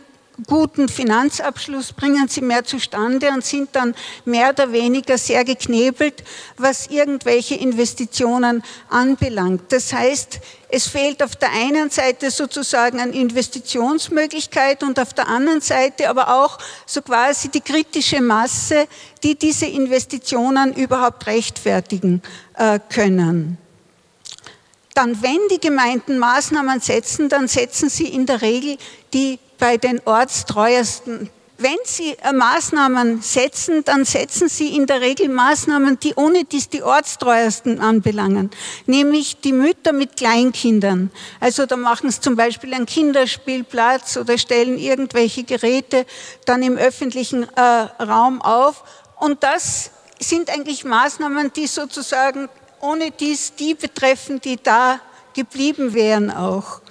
[0.47, 6.25] guten Finanzabschluss bringen sie mehr zustande und sind dann mehr oder weniger sehr geknebelt,
[6.57, 9.71] was irgendwelche Investitionen anbelangt.
[9.71, 15.61] Das heißt, es fehlt auf der einen Seite sozusagen an Investitionsmöglichkeit und auf der anderen
[15.61, 18.87] Seite aber auch so quasi die kritische Masse,
[19.23, 22.23] die diese Investitionen überhaupt rechtfertigen
[22.55, 23.59] äh, können.
[24.95, 28.77] Dann, wenn die Gemeinden Maßnahmen setzen, dann setzen sie in der Regel
[29.15, 31.31] die bei den ortstreuesten.
[31.57, 36.69] Wenn Sie äh, Maßnahmen setzen, dann setzen Sie in der Regel Maßnahmen, die ohne dies
[36.69, 38.51] die ortstreuesten anbelangen,
[38.87, 41.13] nämlich die Mütter mit Kleinkindern.
[41.39, 46.07] Also da machen Sie zum Beispiel einen Kinderspielplatz oder stellen irgendwelche Geräte
[46.45, 47.61] dann im öffentlichen äh,
[48.03, 48.83] Raum auf.
[49.21, 52.49] Und das sind eigentlich Maßnahmen, die sozusagen
[52.81, 54.99] ohne dies die betreffen, die da
[55.35, 56.82] geblieben wären auch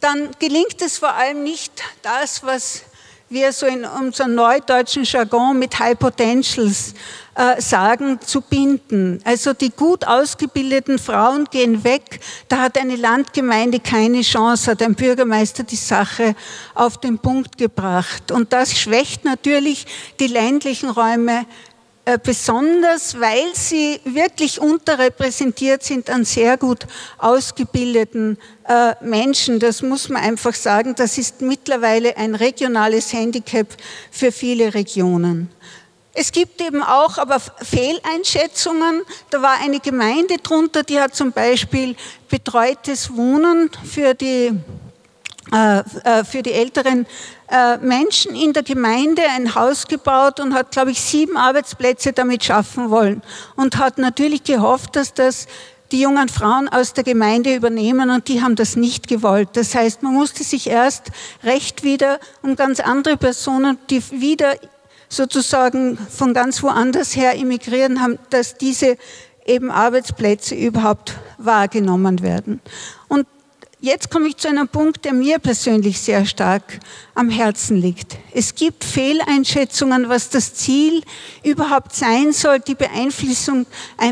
[0.00, 2.82] dann gelingt es vor allem nicht das, was
[3.30, 6.94] wir so in unserem neudeutschen Jargon mit High Potentials
[7.34, 9.20] äh, sagen, zu binden.
[9.24, 14.94] Also die gut ausgebildeten Frauen gehen weg, da hat eine Landgemeinde keine Chance, hat ein
[14.94, 16.34] Bürgermeister die Sache
[16.74, 18.32] auf den Punkt gebracht.
[18.32, 19.86] Und das schwächt natürlich
[20.20, 21.44] die ländlichen Räume
[22.16, 26.86] besonders, weil sie wirklich unterrepräsentiert sind an sehr gut
[27.18, 29.58] ausgebildeten äh, Menschen.
[29.58, 30.94] Das muss man einfach sagen.
[30.94, 33.66] Das ist mittlerweile ein regionales Handicap
[34.10, 35.50] für viele Regionen.
[36.20, 39.02] Es gibt eben auch aber Fehleinschätzungen.
[39.30, 41.94] Da war eine Gemeinde drunter, die hat zum Beispiel
[42.28, 44.52] betreutes Wohnen für die, äh,
[45.50, 47.06] für die älteren
[47.50, 52.44] äh, Menschen in der Gemeinde ein Haus gebaut und hat, glaube ich, sieben Arbeitsplätze damit
[52.44, 53.22] schaffen wollen
[53.56, 55.46] und hat natürlich gehofft, dass das
[55.90, 59.50] die jungen Frauen aus der Gemeinde übernehmen und die haben das nicht gewollt.
[59.54, 61.04] Das heißt, man musste sich erst
[61.42, 64.54] recht wieder um ganz andere Personen, die wieder
[65.08, 68.98] sozusagen von ganz woanders her immigrieren haben, dass diese
[69.46, 72.60] eben Arbeitsplätze überhaupt wahrgenommen werden.
[73.80, 76.80] Jetzt komme ich zu einem Punkt, der mir persönlich sehr stark
[77.14, 78.16] am Herzen liegt.
[78.32, 81.04] Es gibt Fehleinschätzungen, was das Ziel
[81.44, 83.66] überhaupt sein soll, die Beeinflussung,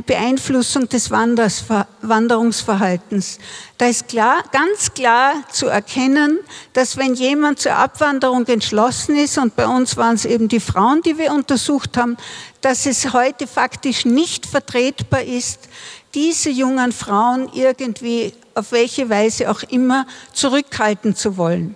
[0.06, 3.40] Beeinflussung des Wanderungsverhaltens.
[3.76, 6.38] Da ist klar, ganz klar zu erkennen,
[6.72, 11.02] dass wenn jemand zur Abwanderung entschlossen ist, und bei uns waren es eben die Frauen,
[11.02, 12.16] die wir untersucht haben,
[12.60, 15.68] dass es heute faktisch nicht vertretbar ist,
[16.14, 21.74] diese jungen Frauen irgendwie auf welche Weise auch immer zurückhalten zu wollen.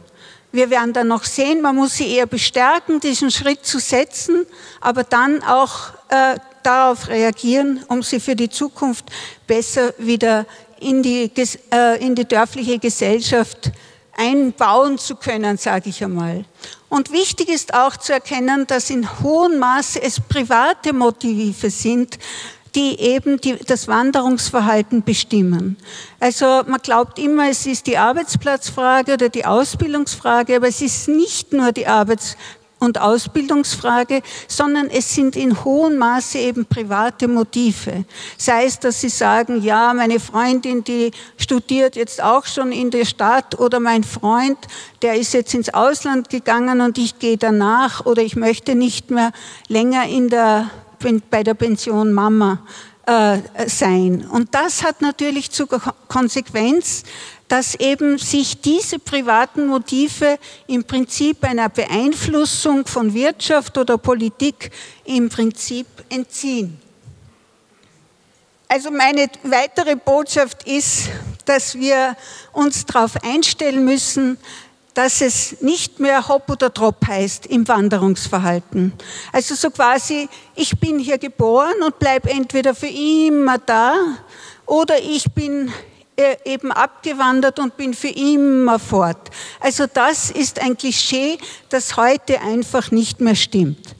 [0.52, 4.46] Wir werden dann noch sehen, man muss sie eher bestärken, diesen Schritt zu setzen,
[4.80, 9.04] aber dann auch äh, darauf reagieren, um sie für die Zukunft
[9.46, 10.46] besser wieder
[10.80, 11.30] in die,
[11.72, 13.70] äh, in die dörfliche Gesellschaft
[14.16, 16.44] einbauen zu können, sage ich einmal.
[16.88, 22.18] Und wichtig ist auch zu erkennen, dass in hohem Maße es private Motive sind,
[22.74, 25.76] die eben die, das Wanderungsverhalten bestimmen.
[26.18, 31.52] Also man glaubt immer, es ist die Arbeitsplatzfrage oder die Ausbildungsfrage, aber es ist nicht
[31.52, 32.36] nur die Arbeits
[32.80, 38.04] und Ausbildungsfrage, sondern es sind in hohem Maße eben private Motive.
[38.36, 43.04] Sei es, dass sie sagen, ja, meine Freundin, die studiert jetzt auch schon in der
[43.04, 44.58] Stadt oder mein Freund,
[45.02, 49.32] der ist jetzt ins Ausland gegangen und ich gehe danach oder ich möchte nicht mehr
[49.68, 50.70] länger in der,
[51.30, 52.64] bei der Pension Mama
[53.06, 54.26] äh, sein.
[54.30, 55.68] Und das hat natürlich zur
[56.08, 57.02] Konsequenz,
[57.48, 64.70] dass eben sich diese privaten Motive im Prinzip einer Beeinflussung von Wirtschaft oder Politik
[65.04, 66.80] im Prinzip entziehen.
[68.68, 71.08] Also meine weitere Botschaft ist,
[71.44, 72.16] dass wir
[72.52, 74.38] uns darauf einstellen müssen,
[74.94, 78.92] dass es nicht mehr Hop oder Drop heißt im Wanderungsverhalten.
[79.32, 83.94] Also so quasi, ich bin hier geboren und bleibe entweder für immer da
[84.66, 85.72] oder ich bin
[86.16, 89.30] äh, eben abgewandert und bin für immer fort.
[89.60, 93.94] Also das ist ein Klischee, das heute einfach nicht mehr stimmt.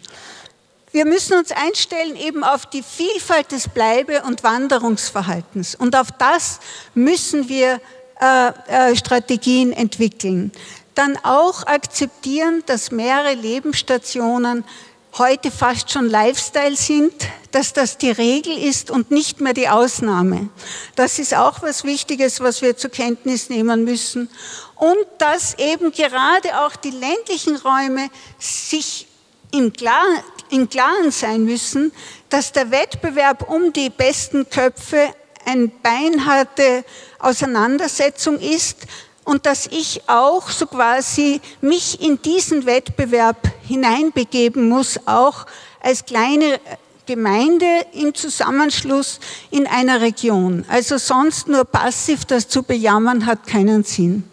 [0.92, 5.76] Wir müssen uns einstellen eben auf die Vielfalt des Bleibe- und Wanderungsverhaltens.
[5.76, 6.58] Und auf das
[6.94, 7.80] müssen wir
[8.20, 10.52] äh, äh, Strategien entwickeln.
[10.94, 14.64] Dann auch akzeptieren, dass mehrere Lebensstationen
[15.18, 17.12] heute fast schon Lifestyle sind,
[17.50, 20.48] dass das die Regel ist und nicht mehr die Ausnahme.
[20.94, 24.30] Das ist auch was Wichtiges, was wir zur Kenntnis nehmen müssen.
[24.76, 29.08] Und dass eben gerade auch die ländlichen Räume sich
[29.52, 31.92] im Klaren, im Klaren sein müssen,
[32.28, 35.12] dass der Wettbewerb um die besten Köpfe
[35.44, 36.84] eine beinharte
[37.18, 38.86] Auseinandersetzung ist,
[39.30, 45.46] und dass ich auch so quasi mich in diesen Wettbewerb hineinbegeben muss, auch
[45.80, 46.58] als kleine
[47.06, 49.20] Gemeinde im Zusammenschluss
[49.52, 50.64] in einer Region.
[50.68, 54.28] Also sonst nur passiv das zu bejammern hat keinen Sinn.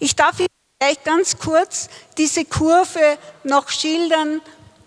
[0.00, 4.40] Ich darf vielleicht ganz kurz diese Kurve noch schildern,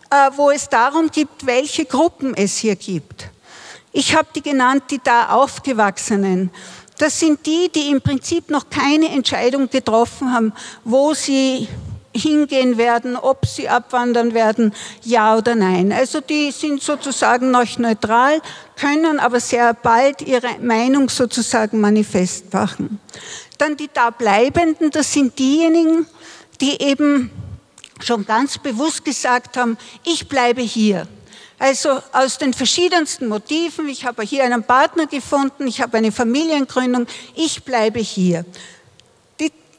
[0.09, 3.29] äh, wo es darum gibt, welche Gruppen es hier gibt.
[3.93, 6.51] Ich habe die genannt, die da aufgewachsenen.
[7.03, 10.53] Das sind die, die im Prinzip noch keine Entscheidung getroffen haben,
[10.85, 11.67] wo sie
[12.15, 15.91] hingehen werden, ob sie abwandern werden, ja oder nein.
[15.91, 18.41] Also die sind sozusagen noch neutral,
[18.77, 23.01] können aber sehr bald ihre Meinung sozusagen manifest machen.
[23.57, 26.05] Dann die da bleibenden, das sind diejenigen,
[26.61, 27.31] die eben
[27.99, 31.05] schon ganz bewusst gesagt haben, ich bleibe hier.
[31.63, 33.87] Also aus den verschiedensten Motiven.
[33.87, 38.43] Ich habe hier einen Partner gefunden, ich habe eine Familiengründung, ich bleibe hier.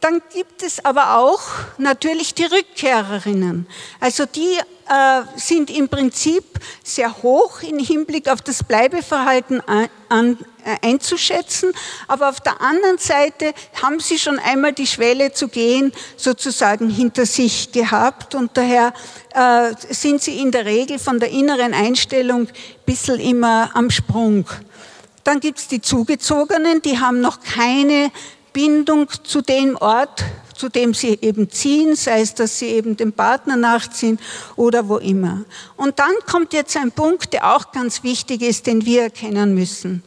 [0.04, 1.40] Dann gibt es aber auch
[1.78, 3.66] natürlich die Rückkehrerinnen.
[4.00, 6.44] Also die äh, sind im Prinzip
[6.82, 11.72] sehr hoch im Hinblick auf das Bleibeverhalten an, an, äh, einzuschätzen,
[12.06, 17.24] aber auf der anderen Seite haben sie schon einmal die Schwelle zu gehen sozusagen hinter
[17.24, 18.92] sich gehabt und daher
[19.32, 24.44] äh, sind sie in der Regel von der inneren Einstellung ein bisschen immer am Sprung.
[25.24, 28.12] Dann gibt es die Zugezogenen, die haben noch keine
[28.54, 33.12] Bindung zu dem Ort, zu dem sie eben ziehen, sei es, dass sie eben dem
[33.12, 34.18] Partner nachziehen
[34.56, 35.44] oder wo immer.
[35.76, 40.02] Und dann kommt jetzt ein Punkt, der auch ganz wichtig ist, den wir erkennen müssen.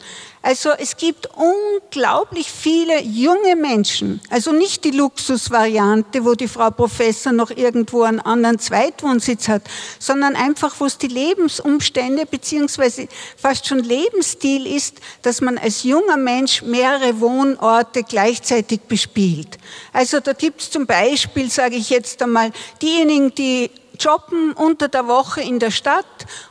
[0.47, 7.33] Also es gibt unglaublich viele junge Menschen, also nicht die Luxusvariante, wo die Frau Professor
[7.33, 9.63] noch irgendwo einen anderen Zweitwohnsitz hat,
[9.99, 16.15] sondern einfach, wo es die Lebensumstände beziehungsweise fast schon Lebensstil ist, dass man als junger
[16.15, 19.57] Mensch mehrere Wohnorte gleichzeitig bespielt.
[19.91, 25.05] Also da gibt es zum Beispiel, sage ich jetzt einmal, diejenigen, die jobben unter der
[25.05, 26.05] Woche in der Stadt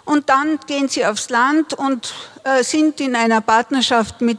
[0.04, 2.12] und dann gehen sie aufs Land und
[2.44, 4.38] äh, sind in einer Partnerschaft mit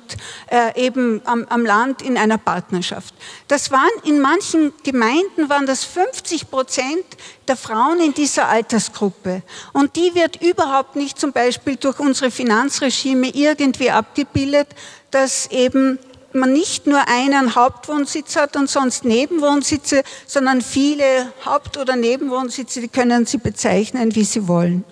[0.51, 3.15] äh, eben am, am, Land in einer Partnerschaft.
[3.47, 7.05] Das waren in manchen Gemeinden waren das 50 Prozent
[7.47, 9.41] der Frauen in dieser Altersgruppe
[9.73, 14.67] und die wird überhaupt nicht zum Beispiel durch unsere Finanzregime irgendwie abgebildet,
[15.09, 15.97] dass eben
[16.38, 22.88] man nicht nur einen Hauptwohnsitz hat und sonst Nebenwohnsitze, sondern viele Haupt- oder Nebenwohnsitze, die
[22.88, 24.83] können Sie bezeichnen, wie Sie wollen.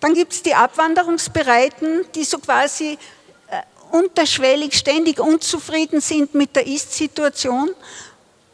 [0.00, 2.98] Dann gibt es die Abwanderungsbereiten, die so quasi
[3.48, 3.60] äh,
[3.90, 7.70] unterschwellig ständig unzufrieden sind mit der Ist-Situation,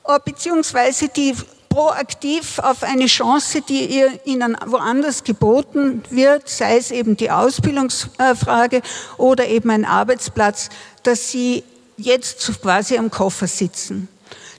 [0.06, 1.34] äh, beziehungsweise die
[1.74, 8.80] proaktiv auf eine Chance, die ihr ihnen woanders geboten wird, sei es eben die Ausbildungsfrage
[9.16, 10.68] oder eben ein Arbeitsplatz,
[11.02, 11.64] dass sie
[11.96, 14.08] jetzt quasi am Koffer sitzen.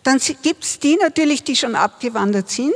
[0.04, 2.76] Dann gibt es die natürlich, die schon abgewandert sind,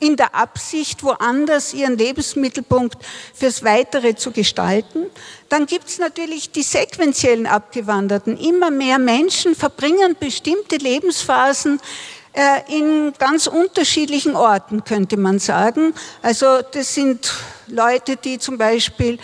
[0.00, 2.96] in der Absicht, woanders ihren Lebensmittelpunkt
[3.34, 5.06] fürs Weitere zu gestalten.
[5.48, 8.36] Dann gibt es natürlich die sequentiellen Abgewanderten.
[8.36, 11.80] Immer mehr Menschen verbringen bestimmte Lebensphasen
[12.32, 15.94] äh, in ganz unterschiedlichen Orten, könnte man sagen.
[16.22, 17.32] Also das sind
[17.66, 19.18] Leute, die zum Beispiel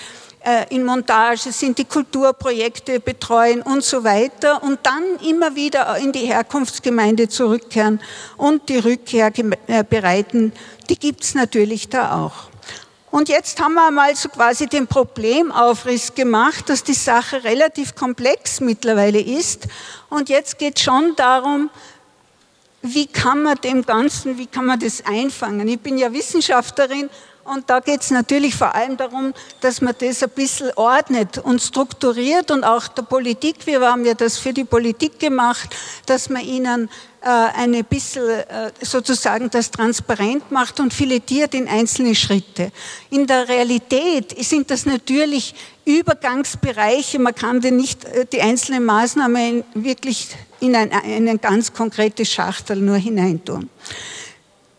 [0.68, 6.26] in Montage sind, die Kulturprojekte betreuen und so weiter und dann immer wieder in die
[6.26, 8.00] Herkunftsgemeinde zurückkehren
[8.36, 9.32] und die Rückkehr
[9.66, 10.52] äh, bereiten,
[10.88, 12.50] die gibt es natürlich da auch.
[13.10, 18.60] Und jetzt haben wir mal so quasi den Problemaufriss gemacht, dass die Sache relativ komplex
[18.60, 19.68] mittlerweile ist.
[20.10, 21.70] Und jetzt geht schon darum,
[22.82, 25.68] wie kann man dem Ganzen, wie kann man das einfangen?
[25.68, 27.08] Ich bin ja Wissenschaftlerin
[27.44, 31.60] und da geht es natürlich vor allem darum, dass man das ein bisschen ordnet und
[31.60, 35.68] strukturiert und auch der Politik, wir haben ja das für die Politik gemacht,
[36.06, 36.88] dass man ihnen
[37.20, 42.70] äh, eine bisschen äh, sozusagen das transparent macht und filetiert in einzelne Schritte.
[43.10, 45.54] In der Realität sind das natürlich
[45.86, 50.28] Übergangsbereiche, man kann nicht äh, die einzelnen Maßnahmen wirklich
[50.60, 53.70] in ein, eine ganz konkrete Schachtel nur hineintun.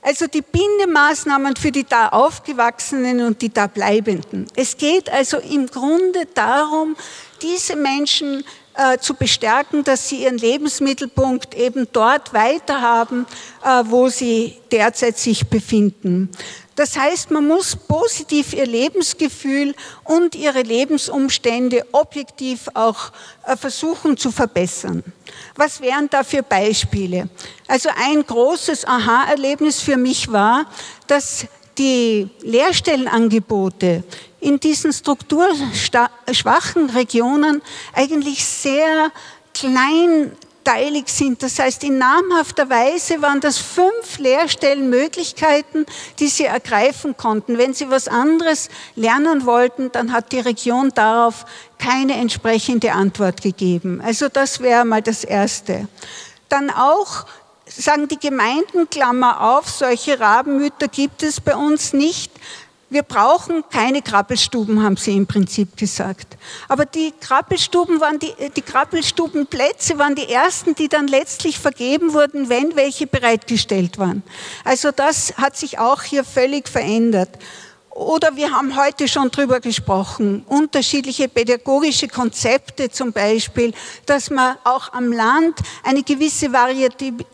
[0.05, 4.45] Also die Bindemaßnahmen für die da Aufgewachsenen und die da Bleibenden.
[4.55, 6.95] Es geht also im Grunde darum,
[7.41, 8.43] diese Menschen
[8.75, 13.25] äh, zu bestärken, dass sie ihren Lebensmittelpunkt eben dort weiterhaben,
[13.63, 16.29] äh, wo sie derzeit sich befinden.
[16.75, 19.73] Das heißt, man muss positiv ihr Lebensgefühl
[20.03, 23.11] und ihre Lebensumstände objektiv auch
[23.45, 25.01] äh, versuchen zu verbessern.
[25.55, 27.29] Was wären da für Beispiele?
[27.67, 30.65] Also ein großes Aha-Erlebnis für mich war,
[31.07, 31.47] dass
[31.77, 34.03] die Lehrstellenangebote
[34.41, 37.61] in diesen strukturschwachen Regionen
[37.93, 39.11] eigentlich sehr
[39.53, 40.33] klein
[40.65, 41.41] teilig sind.
[41.41, 45.85] Das heißt, in namhafter Weise waren das fünf Lehrstellenmöglichkeiten,
[46.19, 47.57] die sie ergreifen konnten.
[47.57, 51.45] Wenn sie was anderes lernen wollten, dann hat die Region darauf
[51.79, 54.01] keine entsprechende Antwort gegeben.
[54.03, 55.87] Also das wäre mal das Erste.
[56.49, 57.25] Dann auch
[57.67, 62.31] sagen die Gemeinden, Klammer auf, solche Rabenmütter gibt es bei uns nicht.
[62.95, 66.37] Wir brauchen keine Krabbelstuben, haben sie im Prinzip gesagt.
[66.69, 72.47] Aber die Krabbelstuben waren die, die Krabbelstubenplätze waren die ersten, die dann letztlich vergeben wurden,
[72.47, 74.23] wenn welche bereitgestellt waren.
[74.63, 77.31] Also das hat sich auch hier völlig verändert.
[77.89, 83.73] Oder wir haben heute schon drüber gesprochen, unterschiedliche pädagogische Konzepte zum Beispiel,
[84.05, 87.25] dass man auch am Land eine gewisse Variabilität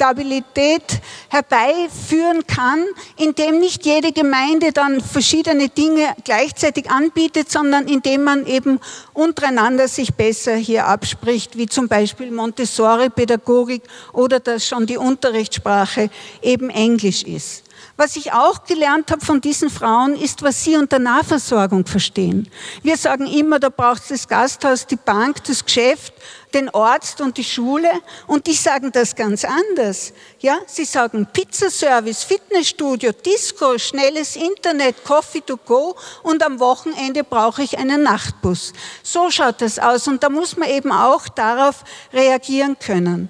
[0.00, 2.86] Stabilität herbeiführen kann,
[3.18, 8.80] indem nicht jede Gemeinde dann verschiedene Dinge gleichzeitig anbietet, sondern indem man eben
[9.12, 13.82] untereinander sich besser hier abspricht, wie zum Beispiel Montessori-Pädagogik
[14.14, 16.08] oder dass schon die Unterrichtssprache
[16.40, 17.64] eben Englisch ist.
[18.00, 22.50] Was ich auch gelernt habe von diesen Frauen, ist, was sie unter Nahversorgung verstehen.
[22.82, 26.14] Wir sagen immer, da braucht es das Gasthaus, die Bank, das Geschäft,
[26.54, 27.90] den Arzt und die Schule.
[28.26, 30.14] Und die sagen das ganz anders.
[30.38, 37.62] Ja, sie sagen Pizzaservice, Fitnessstudio, Disco, schnelles Internet, Coffee to go und am Wochenende brauche
[37.62, 38.72] ich einen Nachtbus.
[39.02, 41.84] So schaut das aus und da muss man eben auch darauf
[42.14, 43.28] reagieren können.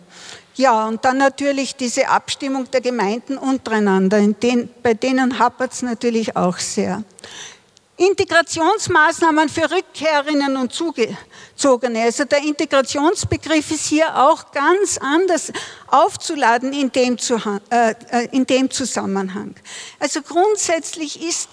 [0.60, 6.36] Ja, und dann natürlich diese Abstimmung der Gemeinden untereinander, den, bei denen hapert es natürlich
[6.36, 7.02] auch sehr.
[7.96, 12.02] Integrationsmaßnahmen für Rückkehrerinnen und Zugezogene.
[12.02, 15.50] Also der Integrationsbegriff ist hier auch ganz anders
[15.86, 17.16] aufzuladen in dem,
[17.70, 19.54] äh, äh, in dem Zusammenhang.
[19.98, 21.48] Also grundsätzlich ist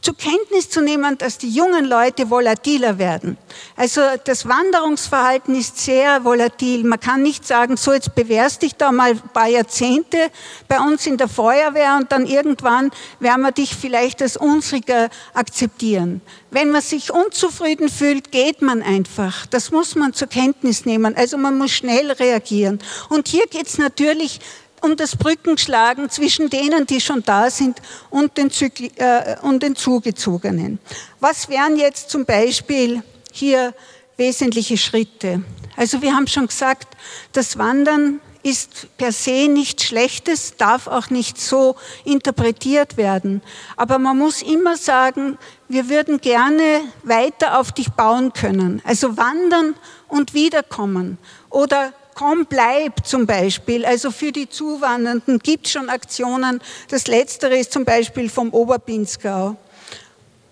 [0.00, 3.38] zur Kenntnis zu nehmen, dass die jungen Leute volatiler werden.
[3.76, 6.84] Also das Wanderungsverhalten ist sehr volatil.
[6.84, 10.30] Man kann nicht sagen, so jetzt bewährst dich da mal ein paar Jahrzehnte
[10.68, 16.20] bei uns in der Feuerwehr und dann irgendwann werden wir dich vielleicht als unsriger akzeptieren.
[16.50, 19.46] Wenn man sich unzufrieden fühlt, geht man einfach.
[19.46, 21.14] Das muss man zur Kenntnis nehmen.
[21.16, 22.80] Also man muss schnell reagieren.
[23.08, 24.40] Und hier geht es natürlich
[24.82, 29.76] um das Brückenschlagen zwischen denen, die schon da sind und den, Zykli äh, und den
[29.76, 30.78] Zugezogenen.
[31.20, 33.02] Was wären jetzt zum Beispiel
[33.32, 33.74] hier
[34.16, 35.42] wesentliche Schritte?
[35.76, 36.96] Also wir haben schon gesagt,
[37.32, 41.74] das Wandern ist per se nichts Schlechtes, darf auch nicht so
[42.04, 43.42] interpretiert werden.
[43.76, 45.36] Aber man muss immer sagen,
[45.68, 48.80] wir würden gerne weiter auf dich bauen können.
[48.84, 49.74] Also wandern
[50.06, 51.18] und wiederkommen.
[51.50, 53.84] Oder komm, bleib zum Beispiel.
[53.84, 56.60] Also für die Zuwandernden gibt es schon Aktionen.
[56.88, 59.56] Das letztere ist zum Beispiel vom Oberpinzgau.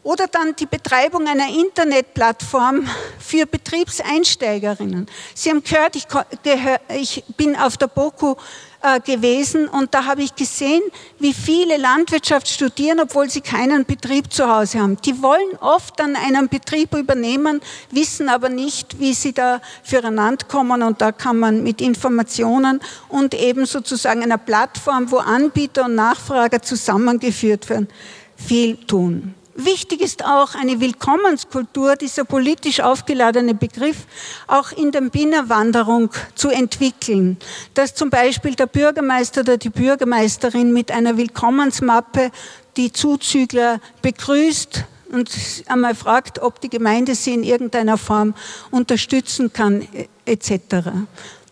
[0.05, 2.87] Oder dann die Betreibung einer Internetplattform
[3.19, 5.07] für Betriebseinsteigerinnen.
[5.35, 8.37] Sie haben gehört, ich bin auf der BOKU
[8.85, 10.83] äh, gewesen und da habe ich gesehen,
[11.19, 14.99] wie viele Landwirtschaft studieren, obwohl sie keinen Betrieb zu Hause haben.
[14.99, 20.83] Die wollen oft dann einen Betrieb übernehmen, wissen aber nicht, wie sie da füreinander kommen
[20.83, 26.61] und da kann man mit Informationen und eben sozusagen einer Plattform, wo Anbieter und Nachfrager
[26.61, 27.89] zusammengeführt werden,
[28.37, 29.35] viel tun.
[29.57, 33.99] Wichtig ist auch eine Willkommenskultur, dieser politisch aufgeladene Begriff,
[34.49, 37.37] auch in der Binnenwanderung zu entwickeln.
[37.75, 42.33] Dass zum Beispiel der Bürgermeister oder die Bürgermeisterin mit einer Willkommensmappe
[42.77, 45.31] die Zuzügler begrüßt und
[45.67, 48.35] einmal fragt, ob die Gemeinde sie in irgendeiner Form
[48.73, 49.87] unterstützen kann,
[50.25, 51.07] etc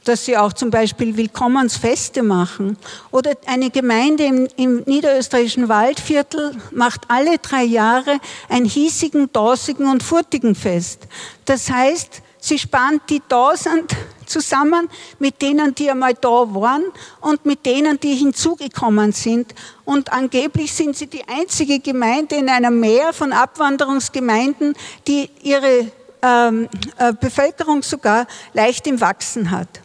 [0.04, 2.76] dass sie auch zum Beispiel Willkommensfeste machen.
[3.10, 10.02] Oder eine Gemeinde im, im niederösterreichischen Waldviertel macht alle drei Jahre ein hiesigen, dosigen und
[10.02, 11.06] furtigen Fest.
[11.44, 13.52] Das heißt, sie spannt die da
[14.26, 14.88] zusammen
[15.18, 16.84] mit denen, die einmal da waren
[17.20, 19.54] und mit denen, die hinzugekommen sind.
[19.84, 24.74] Und angeblich sind sie die einzige Gemeinde in einer Mehr von Abwanderungsgemeinden,
[25.06, 25.90] die ihre
[26.22, 29.81] ähm, äh, Bevölkerung sogar leicht im Wachsen hat.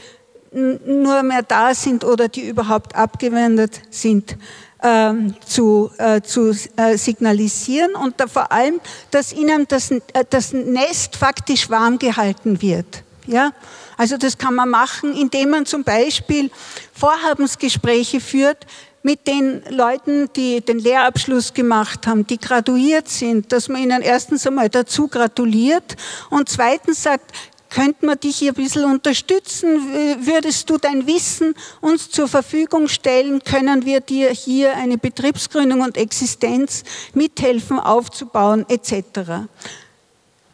[0.53, 4.37] nur mehr da sind oder die überhaupt abgewendet sind
[4.83, 11.17] ähm, zu, äh, zu äh, signalisieren und vor allem, dass ihnen das, äh, das Nest
[11.17, 13.03] faktisch warm gehalten wird.
[13.27, 13.53] Ja?
[13.97, 16.51] Also das kann man machen, indem man zum Beispiel
[16.93, 18.67] Vorhabensgespräche führt
[19.03, 24.47] mit den Leuten, die den Lehrabschluss gemacht haben, die graduiert sind, dass man ihnen erstens
[24.47, 25.97] einmal dazu gratuliert
[26.29, 27.33] und zweitens sagt,
[27.71, 30.27] Könnten wir dich hier ein bisschen unterstützen?
[30.27, 33.43] Würdest du dein Wissen uns zur Verfügung stellen?
[33.45, 36.83] Können wir dir hier eine Betriebsgründung und Existenz
[37.15, 39.49] mithelfen aufzubauen etc.?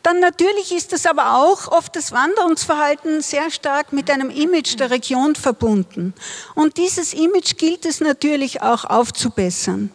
[0.03, 4.91] Dann natürlich ist das aber auch oft das Wanderungsverhalten sehr stark mit einem Image der
[4.91, 6.15] Region verbunden.
[6.55, 9.91] Und dieses Image gilt es natürlich auch aufzubessern.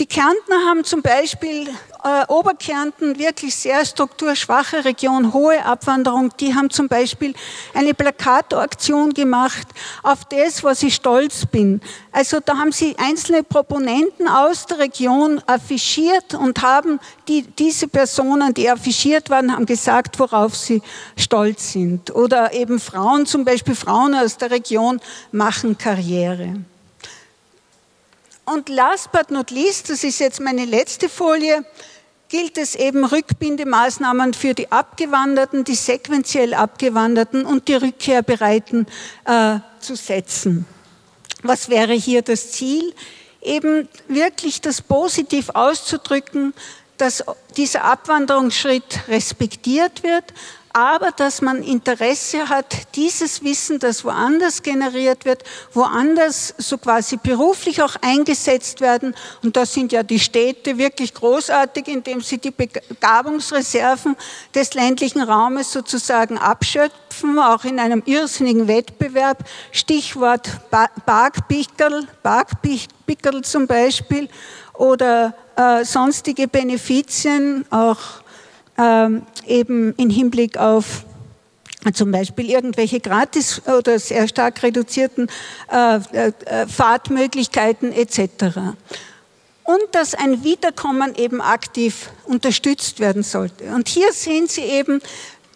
[0.00, 1.68] Die Kärntner haben zum Beispiel
[2.04, 6.30] äh, Oberkärnten wirklich sehr strukturschwache Region, hohe Abwanderung.
[6.40, 7.34] Die haben zum Beispiel
[7.74, 9.68] eine Plakataktion gemacht
[10.02, 11.80] auf das, was ich stolz bin.
[12.10, 16.98] Also da haben sie einzelne Proponenten aus der Region affichiert und haben
[17.28, 20.82] die, diese Personen, die affichiert waren, haben gesagt, worauf sie
[21.16, 22.14] stolz sind.
[22.14, 25.00] Oder eben Frauen, zum Beispiel Frauen aus der Region
[25.30, 26.64] machen Karriere.
[28.44, 31.64] Und last but not least, das ist jetzt meine letzte Folie,
[32.28, 38.86] gilt es eben Rückbindemaßnahmen für die Abgewanderten, die sequenziell Abgewanderten und die Rückkehrbereiten
[39.26, 40.66] äh, zu setzen.
[41.42, 42.94] Was wäre hier das Ziel?
[43.42, 46.54] Eben wirklich das positiv auszudrücken,
[46.96, 47.24] dass
[47.56, 50.32] dieser Abwanderungsschritt respektiert wird,
[50.72, 55.42] aber dass man Interesse hat, dieses Wissen, das woanders generiert wird,
[55.72, 59.14] woanders so quasi beruflich auch eingesetzt werden.
[59.42, 64.16] Und da sind ja die Städte wirklich großartig, indem sie die Begabungsreserven
[64.54, 69.44] des ländlichen Raumes sozusagen abschöpfen, auch in einem irrsinnigen Wettbewerb.
[69.70, 74.28] Stichwort Parkpickerl, Parkpickerl zum Beispiel
[74.74, 78.22] oder äh, sonstige Benefizien, auch
[78.78, 81.04] ähm, eben im Hinblick auf
[81.94, 85.28] zum Beispiel irgendwelche gratis oder sehr stark reduzierten
[85.70, 88.56] äh, äh, Fahrtmöglichkeiten etc.
[89.64, 93.64] Und dass ein Wiederkommen eben aktiv unterstützt werden sollte.
[93.74, 95.00] Und hier sehen Sie eben,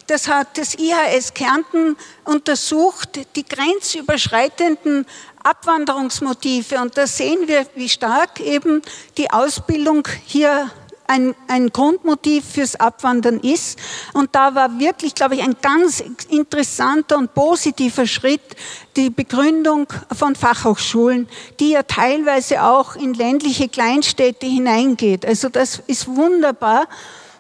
[0.08, 5.06] das hat das IHS Kärnten untersucht, die grenzüberschreitenden
[5.42, 6.80] Abwanderungsmotive.
[6.80, 8.82] Und da sehen wir, wie stark eben
[9.16, 10.70] die Ausbildung hier
[11.08, 13.78] ein, ein Grundmotiv fürs Abwandern ist.
[14.12, 18.40] Und da war wirklich, glaube ich, ein ganz interessanter und positiver Schritt
[18.96, 21.28] die Begründung von Fachhochschulen,
[21.60, 25.26] die ja teilweise auch in ländliche Kleinstädte hineingeht.
[25.26, 26.88] Also das ist wunderbar.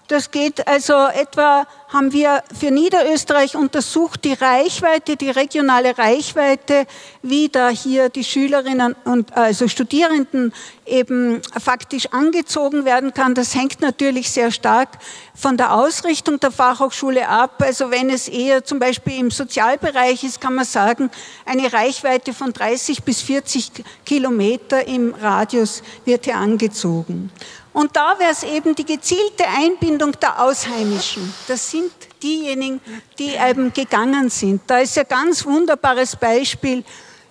[0.08, 6.86] Das geht also etwa, haben wir für Niederösterreich untersucht, die Reichweite, die regionale Reichweite,
[7.22, 10.52] wie da hier die Schülerinnen und also Studierenden
[10.84, 13.34] eben faktisch angezogen werden kann.
[13.34, 14.90] Das hängt natürlich sehr stark
[15.34, 17.60] von der Ausrichtung der Fachhochschule ab.
[17.60, 21.10] Also wenn es eher zum Beispiel im Sozialbereich ist, kann man sagen,
[21.44, 27.32] eine Reichweite von 30 bis 40 Kilometer im Radius wird hier angezogen.
[27.76, 31.30] Und da wäre es eben die gezielte Einbindung der Ausheimischen.
[31.46, 32.80] Das sind diejenigen,
[33.18, 34.62] die eben gegangen sind.
[34.66, 36.84] Da ist ein ganz wunderbares Beispiel,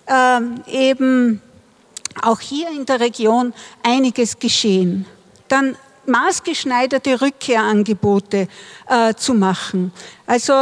[0.06, 1.42] äh, eben
[2.22, 5.04] auch hier in der Region einiges geschehen.
[5.48, 5.76] Dann
[6.06, 8.46] maßgeschneiderte Rückkehrangebote
[8.88, 9.92] äh, zu machen.
[10.28, 10.52] Also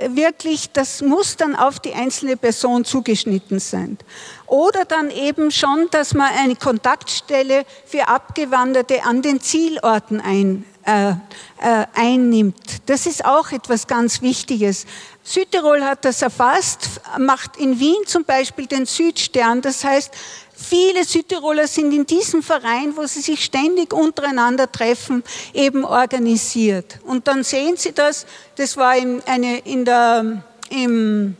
[0.00, 3.98] wirklich, das muss dann auf die einzelne Person zugeschnitten sein.
[4.46, 11.10] Oder dann eben schon, dass man eine Kontaktstelle für Abgewanderte an den Zielorten ein, äh,
[11.10, 12.56] äh, einnimmt.
[12.86, 14.86] Das ist auch etwas ganz Wichtiges.
[15.22, 19.60] Südtirol hat das erfasst, macht in Wien zum Beispiel den Südstern.
[19.60, 20.10] Das heißt,
[20.68, 26.98] Viele Südtiroler sind in diesem Verein, wo sie sich ständig untereinander treffen, eben organisiert.
[27.06, 31.38] Und dann sehen Sie das, das war in, eine, in der, im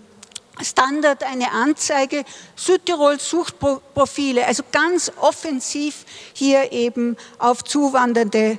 [0.62, 2.24] Standard eine Anzeige,
[2.56, 8.58] Südtirol sucht Profile, also ganz offensiv hier eben auf zuwandernde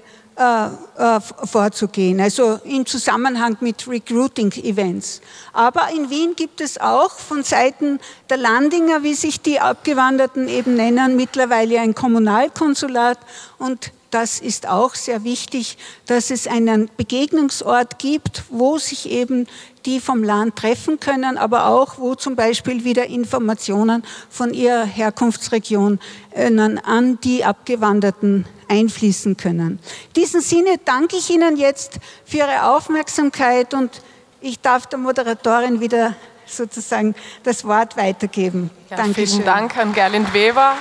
[1.45, 5.21] vorzugehen, also im Zusammenhang mit Recruiting-Events.
[5.51, 10.75] Aber in Wien gibt es auch von Seiten der Landinger, wie sich die Abgewanderten eben
[10.75, 13.19] nennen, mittlerweile ein Kommunalkonsulat
[13.57, 19.47] und das ist auch sehr wichtig, dass es einen Begegnungsort gibt, wo sich eben
[19.85, 25.99] die vom Land treffen können, aber auch wo zum Beispiel wieder Informationen von ihrer Herkunftsregion
[26.31, 26.49] äh,
[26.83, 29.79] an die Abgewanderten einfließen können.
[30.07, 34.01] In diesem Sinne danke ich Ihnen jetzt für Ihre Aufmerksamkeit und
[34.41, 38.69] ich darf der Moderatorin wieder sozusagen das Wort weitergeben.
[38.89, 39.27] Ja, Dankeschön.
[39.27, 40.75] Vielen Dank an Gerlind Weber.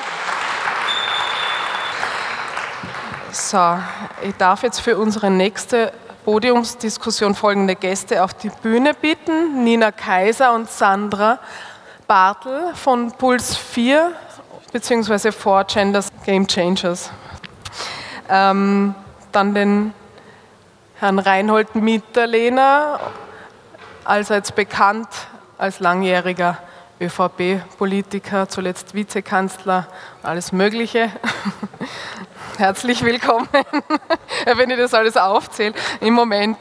[3.31, 3.79] So,
[4.23, 5.93] ich darf jetzt für unsere nächste
[6.25, 9.65] Podiumsdiskussion folgende Gäste auf die Bühne bitten.
[9.65, 11.39] Nina Kaiser und Sandra
[12.07, 14.13] Bartel von Puls 4
[14.73, 15.31] bzw.
[15.31, 17.11] 4 Genders Game Changers.
[18.31, 18.95] Ähm,
[19.31, 19.93] dann den
[20.95, 22.99] Herrn Reinhold Mitterlehner,
[24.05, 25.09] allseits bekannt
[25.59, 26.57] als langjähriger
[26.99, 29.87] ÖVP-Politiker, zuletzt Vizekanzler,
[30.23, 31.11] alles Mögliche.
[32.59, 33.47] Herzlich willkommen,
[34.57, 35.75] wenn ich das alles aufzähle.
[36.01, 36.59] Im Moment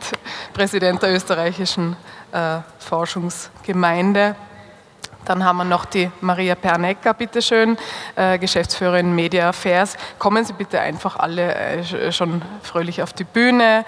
[0.53, 1.97] Präsident der österreichischen
[2.31, 4.35] äh, Forschungsgemeinde.
[5.25, 7.79] Dann haben wir noch die Maria Pernecker, bitteschön,
[8.15, 9.97] äh, Geschäftsführerin Media Affairs.
[10.19, 13.83] Kommen Sie bitte einfach alle äh, schon fröhlich auf die Bühne.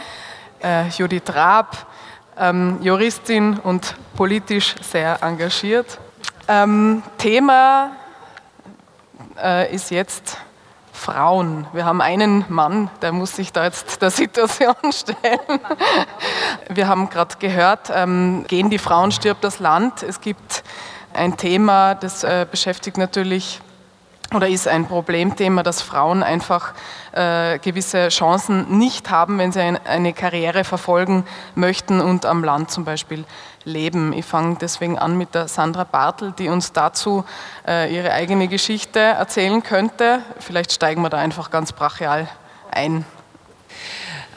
[0.64, 1.78] Äh, Judith Raab,
[2.40, 6.00] ähm, Juristin und politisch sehr engagiert.
[6.48, 7.92] Ähm, Thema
[9.40, 10.40] äh, ist jetzt
[11.00, 11.66] Frauen.
[11.72, 15.60] Wir haben einen Mann, der muss sich da jetzt der Situation stellen.
[16.70, 20.04] Wir haben gerade gehört, ähm, gehen die Frauen, stirbt das Land.
[20.04, 20.64] Es gibt
[21.14, 23.62] ein Thema, das äh, beschäftigt natürlich
[24.34, 26.74] oder ist ein Problemthema, dass Frauen einfach
[27.14, 31.26] äh, gewisse Chancen nicht haben, wenn sie ein, eine Karriere verfolgen
[31.56, 33.26] möchten und am Land zum Beispiel
[33.64, 34.14] leben.
[34.14, 37.26] Ich fange deswegen an mit der Sandra Bartel, die uns dazu
[37.68, 40.20] äh, ihre eigene Geschichte erzählen könnte.
[40.40, 42.28] Vielleicht steigen wir da einfach ganz brachial
[42.72, 43.06] ein.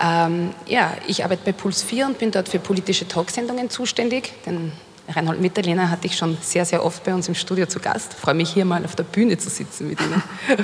[0.02, 4.32] Ähm, ja, ich arbeite bei Puls 4 und bin dort für politische Talksendungen zuständig.
[4.46, 4.72] Den
[5.12, 8.12] Reinhold Mitterlehner hatte ich schon sehr, sehr oft bei uns im Studio zu Gast.
[8.14, 10.22] Ich freue mich hier mal auf der Bühne zu sitzen mit Ihnen.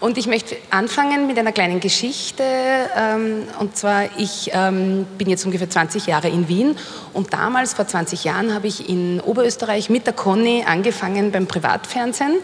[0.00, 2.42] Und ich möchte anfangen mit einer kleinen Geschichte.
[2.42, 6.76] Ähm, und zwar, ich ähm, bin jetzt ungefähr 20 Jahre in Wien
[7.14, 12.34] und damals, vor 20 Jahren, habe ich in Oberösterreich mit der Conny angefangen beim Privatfernsehen.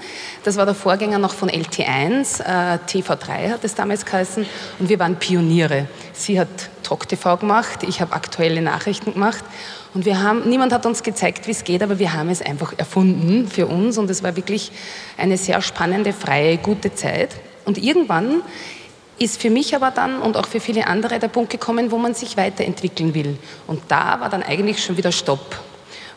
[0.43, 4.47] Das war der Vorgänger noch von LT1, äh, TV3 hat es damals geheißen.
[4.79, 5.87] Und wir waren Pioniere.
[6.15, 6.49] Sie hat
[6.83, 9.45] Talk TV gemacht, ich habe aktuelle Nachrichten gemacht.
[9.93, 12.73] Und wir haben, niemand hat uns gezeigt, wie es geht, aber wir haben es einfach
[12.77, 14.71] erfunden für uns und es war wirklich
[15.17, 17.31] eine sehr spannende, freie, gute Zeit.
[17.65, 18.43] Und irgendwann
[19.19, 22.15] ist für mich aber dann und auch für viele andere der Punkt gekommen, wo man
[22.15, 23.37] sich weiterentwickeln will.
[23.67, 25.61] Und da war dann eigentlich schon wieder Stopp.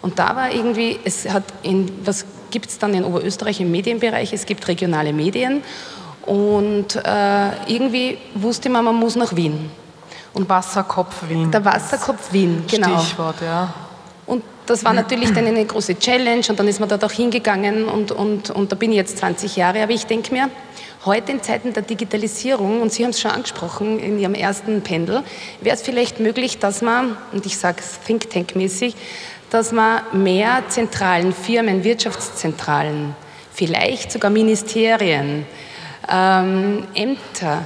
[0.02, 4.32] Und da war irgendwie, es hat in, was gibt es dann in Oberösterreich im Medienbereich?
[4.34, 5.64] Es gibt regionale Medien
[6.26, 9.70] und äh, irgendwie wusste man, man muss nach Wien.
[10.34, 11.52] Und Wasserkopf Wien.
[11.52, 13.00] Der Wasserkopf Wien, genau.
[13.00, 13.74] Stichwort, ja.
[14.26, 17.86] Und das war natürlich dann eine große Challenge und dann ist man dort auch hingegangen
[17.86, 19.84] und, und, und da bin ich jetzt 20 Jahre.
[19.84, 20.50] Aber ich denke mir,
[21.06, 25.24] heute in Zeiten der Digitalisierung, und Sie haben es schon angesprochen in Ihrem ersten Pendel,
[25.62, 28.96] wäre es vielleicht möglich, dass man, und ich sage es Think Tank-mäßig,
[29.50, 33.16] dass man mehr zentralen Firmen, Wirtschaftszentralen,
[33.52, 35.46] vielleicht sogar Ministerien,
[36.10, 37.66] ähm, Ämter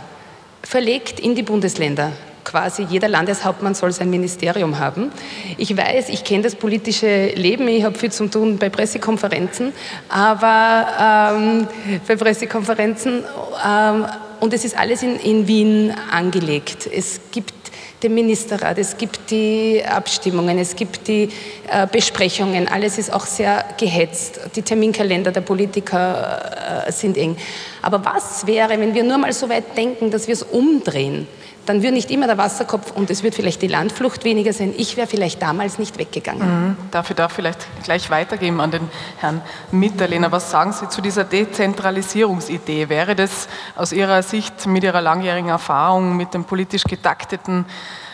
[0.64, 2.12] verlegt in die Bundesländer.
[2.48, 5.12] Quasi jeder Landeshauptmann soll sein Ministerium haben.
[5.58, 9.74] Ich weiß, ich kenne das politische Leben, ich habe viel zu tun bei Pressekonferenzen,
[10.08, 11.68] aber ähm,
[12.08, 13.26] bei Pressekonferenzen
[13.68, 14.06] ähm,
[14.40, 16.88] und es ist alles in, in Wien angelegt.
[16.90, 17.54] Es gibt
[18.02, 21.30] den Ministerrat, es gibt die Abstimmungen, es gibt die
[21.70, 24.40] äh, Besprechungen, alles ist auch sehr gehetzt.
[24.56, 27.36] Die Terminkalender der Politiker äh, sind eng.
[27.82, 31.28] Aber was wäre, wenn wir nur mal so weit denken, dass wir es umdrehen?
[31.68, 34.74] Dann würde nicht immer der Wasserkopf und es wird vielleicht die Landflucht weniger sein.
[34.78, 36.70] Ich wäre vielleicht damals nicht weggegangen.
[36.70, 36.78] Mhm.
[36.92, 39.42] Darf ich da vielleicht gleich weitergeben an den Herrn
[39.72, 40.32] Mitterlehner?
[40.32, 42.88] Was sagen Sie zu dieser Dezentralisierungsidee?
[42.88, 47.66] Wäre das aus Ihrer Sicht mit Ihrer langjährigen Erfahrung mit dem politisch getakteten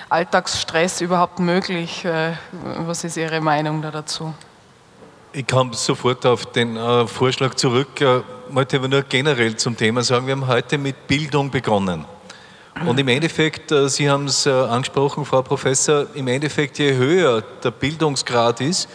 [0.10, 2.04] Alltagsstress überhaupt möglich?
[2.06, 2.32] Äh,
[2.88, 4.34] was ist Ihre Meinung da dazu?
[5.32, 7.90] Ich komme sofort auf den äh, Vorschlag zurück.
[7.98, 12.06] Ich äh, wollte aber nur generell zum Thema sagen, wir haben heute mit Bildung begonnen.
[12.82, 17.42] Und im Endeffekt, äh, Sie haben es äh, angesprochen, Frau Professor, im Endeffekt, je höher
[17.64, 18.90] der Bildungsgrad ist,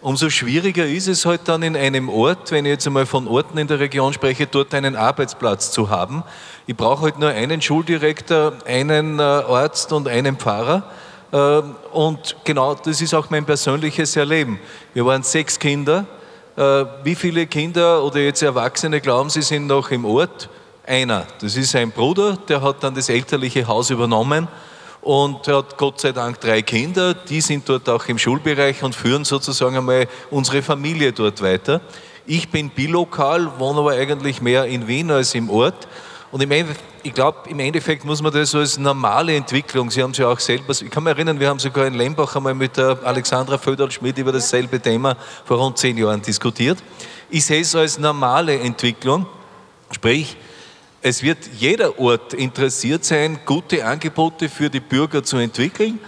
[0.00, 3.58] umso schwieriger ist es halt dann in einem Ort, wenn ich jetzt einmal von Orten
[3.58, 6.22] in der Region spreche, dort einen Arbeitsplatz zu haben.
[6.66, 10.84] Ich brauche halt nur einen Schuldirektor, einen äh, Arzt und einen Pfarrer.
[11.90, 14.60] Und genau das ist auch mein persönliches Erleben.
[14.92, 16.06] Wir waren sechs Kinder.
[17.02, 20.48] Wie viele Kinder oder jetzt Erwachsene glauben Sie sind noch im Ort?
[20.86, 21.26] Einer.
[21.40, 24.48] Das ist ein Bruder, der hat dann das elterliche Haus übernommen
[25.00, 27.14] und hat Gott sei Dank drei Kinder.
[27.14, 31.80] Die sind dort auch im Schulbereich und führen sozusagen einmal unsere Familie dort weiter.
[32.26, 35.86] Ich bin bilokal, wohne aber eigentlich mehr in Wien als im Ort.
[36.32, 36.42] Und
[37.02, 40.40] ich glaube, im Endeffekt muss man das als normale Entwicklung, Sie haben es ja auch
[40.40, 44.18] selber, ich kann mich erinnern, wir haben sogar in Lembach einmal mit der Alexandra Föderl-Schmidt
[44.18, 46.78] über dasselbe Thema vor rund zehn Jahren diskutiert.
[47.30, 49.26] Ich sehe es als normale Entwicklung,
[49.92, 50.36] sprich,
[51.04, 55.98] es wird jeder Ort interessiert sein, gute Angebote für die Bürger zu entwickeln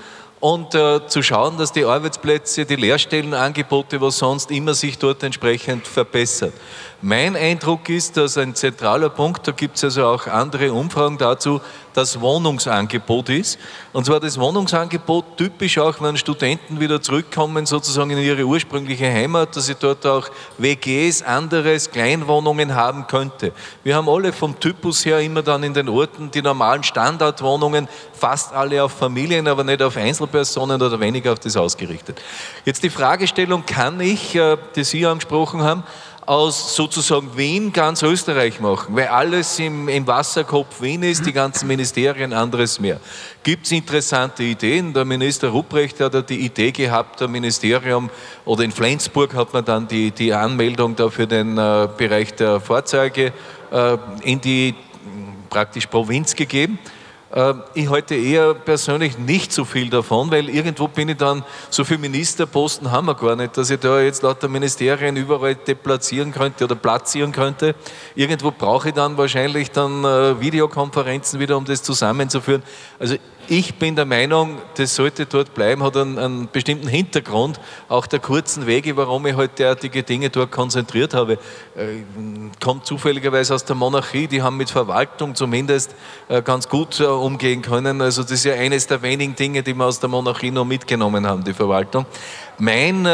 [0.40, 5.86] und äh, zu schauen, dass die Arbeitsplätze, die Lehrstellenangebote, was sonst immer sich dort entsprechend
[5.86, 6.54] verbessert.
[7.02, 11.60] Mein Eindruck ist, dass ein zentraler Punkt, da gibt es also auch andere Umfragen dazu,
[11.92, 13.58] das Wohnungsangebot ist.
[13.92, 19.56] Und zwar das Wohnungsangebot typisch auch, wenn Studenten wieder zurückkommen, sozusagen in ihre ursprüngliche Heimat,
[19.56, 23.52] dass sie dort auch WGs, anderes, Kleinwohnungen haben könnte.
[23.84, 28.54] Wir haben alle vom Typus her immer dann in den Orten die normalen Standardwohnungen, fast
[28.54, 32.22] alle auf Familien, aber nicht auf Einzelpersonen oder weniger auf das ausgerichtet.
[32.64, 35.84] Jetzt die Fragestellung, kann ich, äh, die Sie angesprochen haben,
[36.26, 41.68] aus sozusagen Wien ganz Österreich machen, weil alles im, im Wasserkopf Wien ist, die ganzen
[41.68, 43.00] Ministerien, anderes mehr.
[43.44, 44.92] Gibt es interessante Ideen?
[44.92, 48.10] Der Minister Rupprecht hat ja die Idee gehabt, der Ministerium,
[48.44, 52.60] oder in Flensburg hat man dann die, die Anmeldung da für den äh, Bereich der
[52.60, 53.32] Fahrzeuge
[53.70, 54.74] äh, in die
[55.48, 56.78] praktisch Provinz gegeben.
[57.34, 61.84] Ähm, ich halte eher persönlich nicht so viel davon, weil irgendwo bin ich dann, so
[61.84, 66.64] viele Ministerposten haben wir gar nicht, dass ich da jetzt lauter Ministerien überall deplatzieren könnte
[66.64, 67.74] oder platzieren könnte.
[68.14, 72.62] Irgendwo brauche ich dann wahrscheinlich dann äh, Videokonferenzen wieder, um das zusammenzuführen.
[72.98, 73.16] Also
[73.48, 78.18] ich bin der Meinung, das sollte dort bleiben, hat einen, einen, bestimmten Hintergrund, auch der
[78.18, 81.34] kurzen Wege, warum ich halt derartige Dinge dort konzentriert habe.
[81.76, 82.02] Äh,
[82.62, 85.94] kommt zufälligerweise aus der Monarchie, die haben mit Verwaltung zumindest
[86.28, 88.00] äh, ganz gut äh, umgehen können.
[88.00, 91.26] Also das ist ja eines der wenigen Dinge, die wir aus der Monarchie noch mitgenommen
[91.26, 92.06] haben, die Verwaltung.
[92.58, 93.06] Mein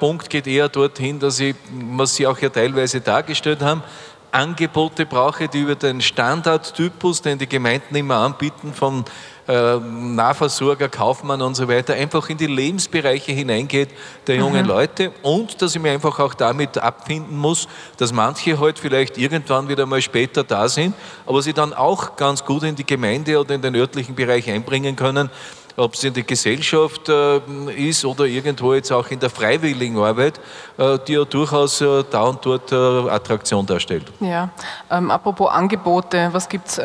[0.00, 1.54] Punkt geht eher dorthin, dass ich,
[1.92, 3.84] was Sie auch ja teilweise dargestellt haben,
[4.34, 9.04] Angebote brauche, die über den Standardtypus, den die Gemeinden immer anbieten, von
[9.46, 13.90] äh, Nahversorger, Kaufmann und so weiter, einfach in die Lebensbereiche hineingeht
[14.26, 14.68] der jungen mhm.
[14.68, 19.18] Leute und dass ich mir einfach auch damit abfinden muss, dass manche heute halt vielleicht
[19.18, 20.94] irgendwann wieder mal später da sind,
[21.26, 24.96] aber sie dann auch ganz gut in die Gemeinde oder in den örtlichen Bereich einbringen
[24.96, 25.30] können
[25.76, 27.40] ob es in der Gesellschaft äh,
[27.76, 30.40] ist oder irgendwo jetzt auch in der freiwilligen Arbeit,
[30.76, 32.76] äh, die ja durchaus äh, da und dort äh,
[33.10, 34.04] Attraktion darstellt.
[34.20, 34.50] Ja,
[34.90, 36.80] ähm, apropos Angebote, was gibt es?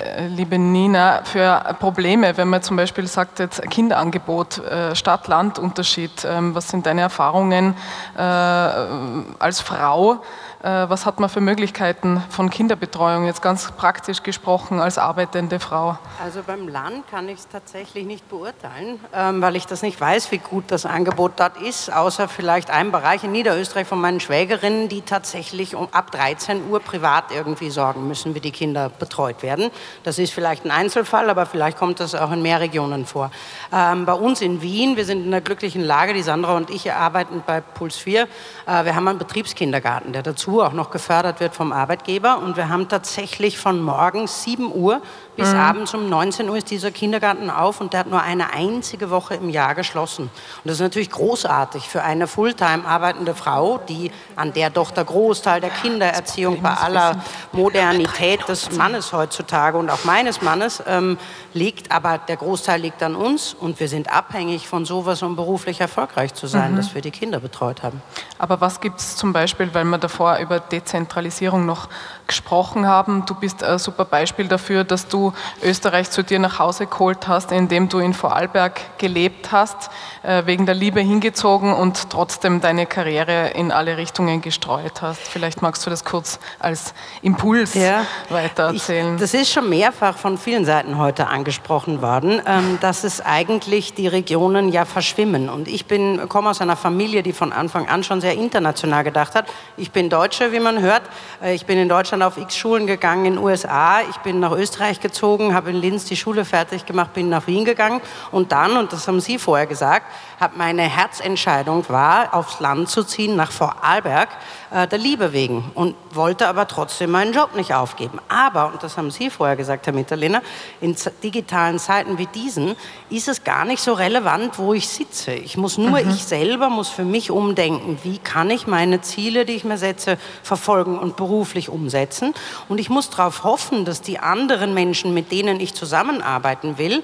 [0.00, 6.54] Äh, liebe Nina, für Probleme, wenn man zum Beispiel sagt, jetzt Kinderangebot, äh, Stadt-Land-Unterschied, ähm,
[6.54, 7.74] was sind deine Erfahrungen
[8.16, 10.22] äh, als Frau?
[10.60, 15.98] Was hat man für Möglichkeiten von Kinderbetreuung, jetzt ganz praktisch gesprochen, als arbeitende Frau?
[16.20, 20.32] Also beim Land kann ich es tatsächlich nicht beurteilen, ähm, weil ich das nicht weiß,
[20.32, 24.88] wie gut das Angebot dort ist, außer vielleicht einem Bereich in Niederösterreich von meinen Schwägerinnen,
[24.88, 29.70] die tatsächlich um ab 13 Uhr privat irgendwie sorgen müssen, wie die Kinder betreut werden.
[30.02, 33.30] Das ist vielleicht ein Einzelfall, aber vielleicht kommt das auch in mehr Regionen vor.
[33.72, 36.92] Ähm, bei uns in Wien, wir sind in einer glücklichen Lage, die Sandra und ich
[36.92, 38.22] arbeiten bei Puls 4.
[38.22, 42.38] Äh, wir haben einen Betriebskindergarten, der dazu auch noch gefördert wird vom Arbeitgeber.
[42.38, 45.00] Und wir haben tatsächlich von morgens 7 Uhr
[45.38, 45.60] bis mhm.
[45.60, 49.36] abends um 19 Uhr ist dieser Kindergarten auf und der hat nur eine einzige Woche
[49.36, 50.24] im Jahr geschlossen.
[50.24, 55.04] Und das ist natürlich großartig für eine Fulltime arbeitende Frau, die an der doch der
[55.04, 57.22] Großteil der Kindererziehung bei aller
[57.52, 61.18] Modernität des Mannes heutzutage und auch meines Mannes ähm,
[61.54, 61.92] liegt.
[61.92, 66.34] Aber der Großteil liegt an uns und wir sind abhängig von sowas, um beruflich erfolgreich
[66.34, 66.76] zu sein, mhm.
[66.78, 68.02] dass wir die Kinder betreut haben.
[68.38, 71.88] Aber was gibt es zum Beispiel, weil wir davor über Dezentralisierung noch
[72.28, 73.24] gesprochen haben.
[73.26, 77.50] Du bist ein super Beispiel dafür, dass du Österreich zu dir nach Hause geholt hast,
[77.50, 79.90] indem du in Vorarlberg gelebt hast,
[80.22, 85.22] äh, wegen der Liebe hingezogen und trotzdem deine Karriere in alle Richtungen gestreut hast.
[85.22, 89.14] Vielleicht magst du das kurz als Impuls ja, weitererzählen.
[89.14, 93.94] Ich, das ist schon mehrfach von vielen Seiten heute angesprochen worden, ähm, dass es eigentlich
[93.94, 95.48] die Regionen ja verschwimmen.
[95.48, 99.34] Und ich bin, komme aus einer Familie, die von Anfang an schon sehr international gedacht
[99.34, 99.46] hat.
[99.78, 101.02] Ich bin Deutsche, wie man hört.
[101.42, 104.00] Äh, ich bin in Deutschland Deutschland auf x Schulen gegangen in den USA.
[104.02, 107.64] Ich bin nach Österreich gezogen, habe in Linz die Schule fertig gemacht, bin nach Wien
[107.64, 108.00] gegangen
[108.32, 110.06] und dann, und das haben Sie vorher gesagt,
[110.40, 114.28] habe meine Herzentscheidung war, aufs Land zu ziehen, nach Vorarlberg,
[114.70, 118.20] äh, der Liebe wegen und wollte aber trotzdem meinen Job nicht aufgeben.
[118.28, 120.42] Aber, und das haben Sie vorher gesagt, Herr Mitterlehner,
[120.80, 122.76] in digitalen Zeiten wie diesen
[123.10, 125.32] ist es gar nicht so relevant, wo ich sitze.
[125.32, 126.10] Ich muss nur, mhm.
[126.10, 130.18] ich selber muss für mich umdenken, wie kann ich meine Ziele, die ich mir setze,
[130.42, 132.34] verfolgen und beruflich umsetzen.
[132.68, 137.02] Und ich muss darauf hoffen, dass die anderen Menschen, mit denen ich zusammenarbeiten will,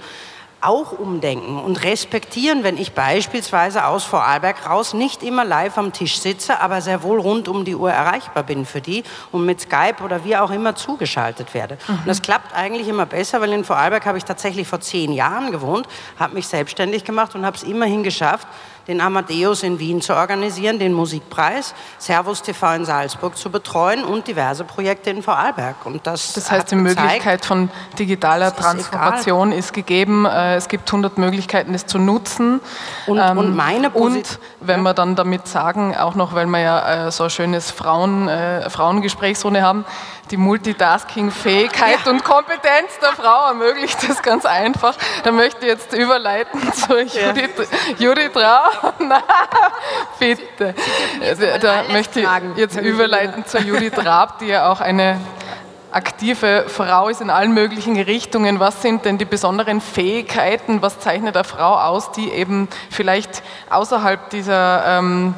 [0.65, 6.19] auch umdenken und respektieren, wenn ich beispielsweise aus Vorarlberg raus nicht immer live am Tisch
[6.19, 10.03] sitze, aber sehr wohl rund um die Uhr erreichbar bin für die und mit Skype
[10.05, 11.79] oder wie auch immer zugeschaltet werde.
[11.87, 11.95] Mhm.
[11.95, 15.53] Und das klappt eigentlich immer besser, weil in Vorarlberg habe ich tatsächlich vor zehn Jahren
[15.53, 15.87] gewohnt,
[16.19, 18.47] habe mich selbstständig gemacht und habe es immerhin geschafft,
[18.89, 24.27] den Amadeus in Wien zu organisieren, den Musikpreis, Servus TV in Salzburg zu betreuen und
[24.27, 25.77] diverse Projekte in Vorarlberg.
[25.85, 30.27] Und das, das heißt, die gezeigt, Möglichkeit von digitaler Transformation ist, ist, gegeben.
[30.27, 32.61] Äh, es gibt 100 Möglichkeiten, es zu nutzen.
[33.07, 37.07] Und, ähm, und meine Und wenn wir dann damit sagen, auch noch, weil wir ja
[37.07, 39.85] äh, so ein schönes Frauen, äh, Frauengesprächsrunde haben,
[40.31, 42.11] die Multitasking-Fähigkeit ja.
[42.11, 44.97] und Kompetenz der Frau ermöglicht das ganz einfach.
[45.23, 46.99] Da möchte ich jetzt überleiten zu.
[46.99, 47.69] Judith,
[47.99, 48.93] Judith Rau.
[49.01, 49.23] Na,
[50.19, 50.75] bitte.
[51.61, 55.21] Da möchte ich jetzt überleiten zu Judith Raab, die ja auch eine
[55.95, 58.59] aktive Frau ist in allen möglichen Richtungen.
[58.59, 60.83] Was sind denn die besonderen Fähigkeiten?
[60.83, 65.35] Was zeichnet eine Frau aus, die eben vielleicht außerhalb dieser ähm,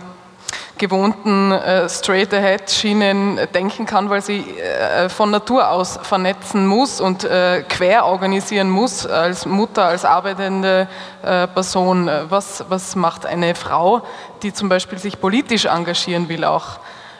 [0.79, 7.63] gewohnten äh, Straight-Ahead-Schienen denken kann, weil sie äh, von Natur aus vernetzen muss und äh,
[7.69, 10.89] quer organisieren muss als Mutter, als arbeitende
[11.23, 12.11] äh, Person.
[12.29, 14.03] Was, was macht eine Frau,
[14.43, 16.79] die zum Beispiel sich politisch engagieren will, auch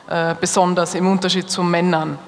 [0.09, 2.19] äh, besonders im Unterschied zu Männern?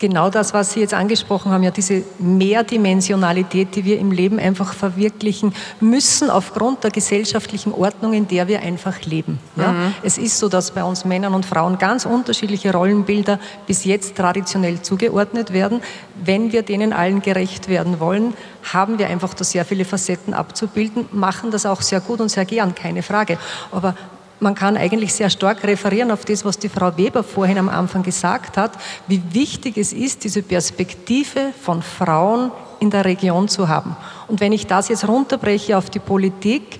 [0.00, 4.74] Genau das, was Sie jetzt angesprochen haben, ja diese Mehrdimensionalität, die wir im Leben einfach
[4.74, 9.38] verwirklichen müssen aufgrund der gesellschaftlichen Ordnung, in der wir einfach leben.
[9.56, 9.72] Ja?
[9.72, 9.94] Mhm.
[10.02, 14.82] Es ist so, dass bei uns Männern und Frauen ganz unterschiedliche Rollenbilder bis jetzt traditionell
[14.82, 15.80] zugeordnet werden.
[16.24, 18.34] Wenn wir denen allen gerecht werden wollen,
[18.72, 22.44] haben wir einfach da sehr viele Facetten abzubilden, machen das auch sehr gut und sehr
[22.44, 23.38] gern, keine Frage.
[23.70, 23.94] Aber
[24.40, 28.02] man kann eigentlich sehr stark referieren auf das, was die Frau Weber vorhin am Anfang
[28.02, 28.72] gesagt hat,
[29.06, 33.96] wie wichtig es ist, diese Perspektive von Frauen in der Region zu haben.
[34.28, 36.78] Und wenn ich das jetzt runterbreche auf die Politik,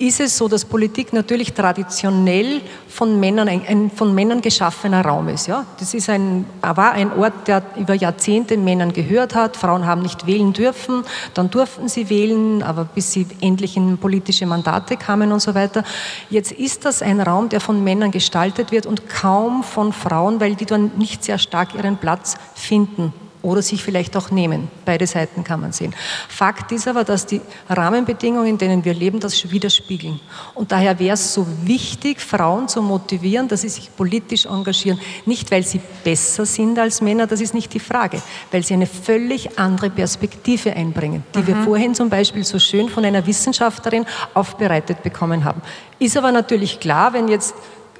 [0.00, 5.28] ist es so, dass Politik natürlich traditionell von Männern, ein, ein, von Männern geschaffener Raum
[5.28, 5.46] ist.
[5.46, 5.66] Ja?
[5.78, 9.58] Das ist ein, war ein Ort, der über Jahrzehnte Männern gehört hat.
[9.58, 14.46] Frauen haben nicht wählen dürfen, dann durften sie wählen, aber bis sie endlich in politische
[14.46, 15.84] Mandate kamen und so weiter.
[16.30, 20.54] Jetzt ist das ein Raum, der von Männern gestaltet wird und kaum von Frauen, weil
[20.54, 23.12] die dann nicht sehr stark ihren Platz finden
[23.42, 24.68] oder sich vielleicht auch nehmen.
[24.84, 25.94] Beide Seiten kann man sehen.
[26.28, 30.20] Fakt ist aber, dass die Rahmenbedingungen, in denen wir leben, das widerspiegeln.
[30.54, 35.00] Und daher wäre es so wichtig, Frauen zu motivieren, dass sie sich politisch engagieren.
[35.26, 38.20] Nicht, weil sie besser sind als Männer, das ist nicht die Frage,
[38.50, 41.46] weil sie eine völlig andere Perspektive einbringen, die mhm.
[41.46, 45.62] wir vorhin zum Beispiel so schön von einer Wissenschaftlerin aufbereitet bekommen haben.
[45.98, 47.54] Ist aber natürlich klar, wenn jetzt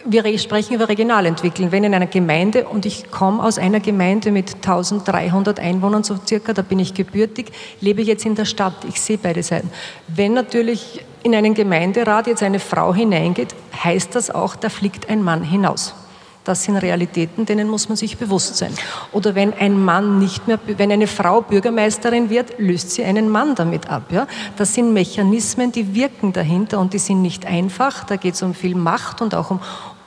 [0.04, 1.72] wir sprechen über Regionalentwicklung.
[1.72, 6.52] Wenn in einer Gemeinde, und ich komme aus einer Gemeinde mit 1300 Einwohnern so circa,
[6.52, 8.84] da bin ich gebürtig, lebe jetzt in der Stadt.
[8.88, 9.70] Ich sehe beide Seiten.
[10.08, 15.22] Wenn natürlich in einen Gemeinderat jetzt eine Frau hineingeht, heißt das auch, da fliegt ein
[15.22, 15.94] Mann hinaus.
[16.42, 18.72] Das sind Realitäten, denen muss man sich bewusst sein.
[19.12, 23.54] Oder wenn ein Mann nicht mehr, wenn eine Frau Bürgermeisterin wird, löst sie einen Mann
[23.54, 24.04] damit ab.
[24.10, 24.26] Ja?
[24.56, 28.04] Das sind Mechanismen, die wirken dahinter und die sind nicht einfach.
[28.04, 29.60] Da geht es um viel Macht und auch um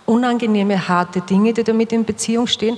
[0.06, 2.78] unangenehme, harte Dinge, die damit in Beziehung stehen,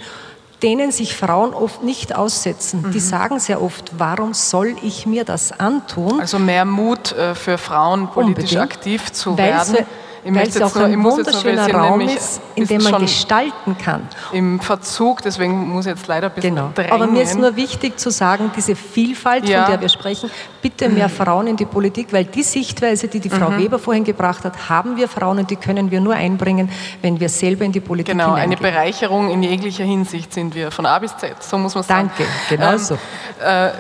[0.64, 2.82] denen sich Frauen oft nicht aussetzen.
[2.82, 2.92] Mhm.
[2.92, 6.20] Die sagen sehr oft, warum soll ich mir das antun?
[6.20, 9.86] Also mehr Mut äh, für Frauen, politisch Unbedingt, aktiv zu werden.
[10.28, 14.08] Weil es auch ein wunderschöner Raum ist, in dem man gestalten kann.
[14.34, 16.72] Im Verzug, deswegen muss ich jetzt leider ein bisschen genau.
[16.74, 16.92] drängen.
[16.92, 19.64] Aber mir ist nur wichtig zu sagen, diese Vielfalt, ja.
[19.64, 23.30] von der wir sprechen, bitte mehr Frauen in die Politik, weil die Sichtweise, die die
[23.30, 23.60] Frau mhm.
[23.60, 26.70] Weber vorhin gebracht hat, haben wir Frauen und die können wir nur einbringen,
[27.02, 28.60] wenn wir selber in die Politik Genau, hineingehen.
[28.60, 32.10] eine Bereicherung in jeglicher Hinsicht sind wir, von A bis Z, so muss man sagen.
[32.18, 32.96] Danke, genau ähm, so.
[33.44, 33.72] Äh,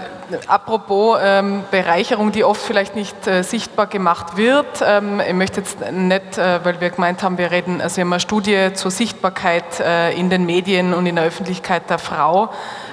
[0.48, 4.66] apropos ähm, Bereicherung, die oft vielleicht nicht äh, sichtbar gemacht wird.
[4.86, 8.14] Ähm, ich möchte jetzt nicht, äh, weil wir gemeint haben, wir reden, also wir haben
[8.14, 12.50] eine Studie zur Sichtbarkeit äh, in den Medien und in der Öffentlichkeit der Frau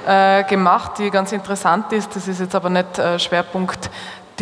[0.07, 2.14] äh, gemacht, die ganz interessant ist.
[2.14, 3.91] Das ist jetzt aber nicht äh, Schwerpunkt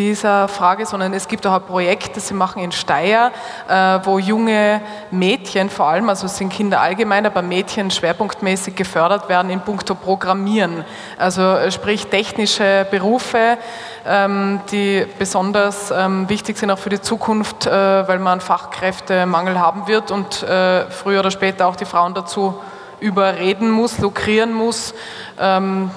[0.01, 3.31] dieser Frage, sondern es gibt auch ein Projekt, das sie machen in Steyr,
[3.69, 4.81] äh, wo junge
[5.11, 9.95] Mädchen vor allem, also es sind Kinder allgemein, aber Mädchen schwerpunktmäßig gefördert werden in puncto
[9.95, 10.87] Programmieren.
[11.19, 13.59] Also äh, sprich technische Berufe,
[14.07, 17.71] ähm, die besonders ähm, wichtig sind auch für die Zukunft, äh,
[18.09, 20.47] weil man Fachkräftemangel haben wird und
[20.91, 22.59] früher oder später auch die Frauen dazu
[23.01, 24.95] überreden muss, lukrieren muss.
[25.39, 25.91] Ähm,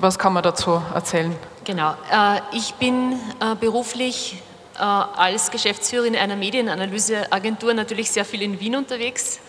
[0.00, 1.36] was kann man dazu erzählen?
[1.64, 1.94] Genau.
[2.10, 4.36] Äh, ich bin äh, beruflich
[4.76, 9.40] äh, als Geschäftsführerin einer Medienanalyseagentur natürlich sehr viel in Wien unterwegs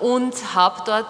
[0.00, 1.06] und habe dort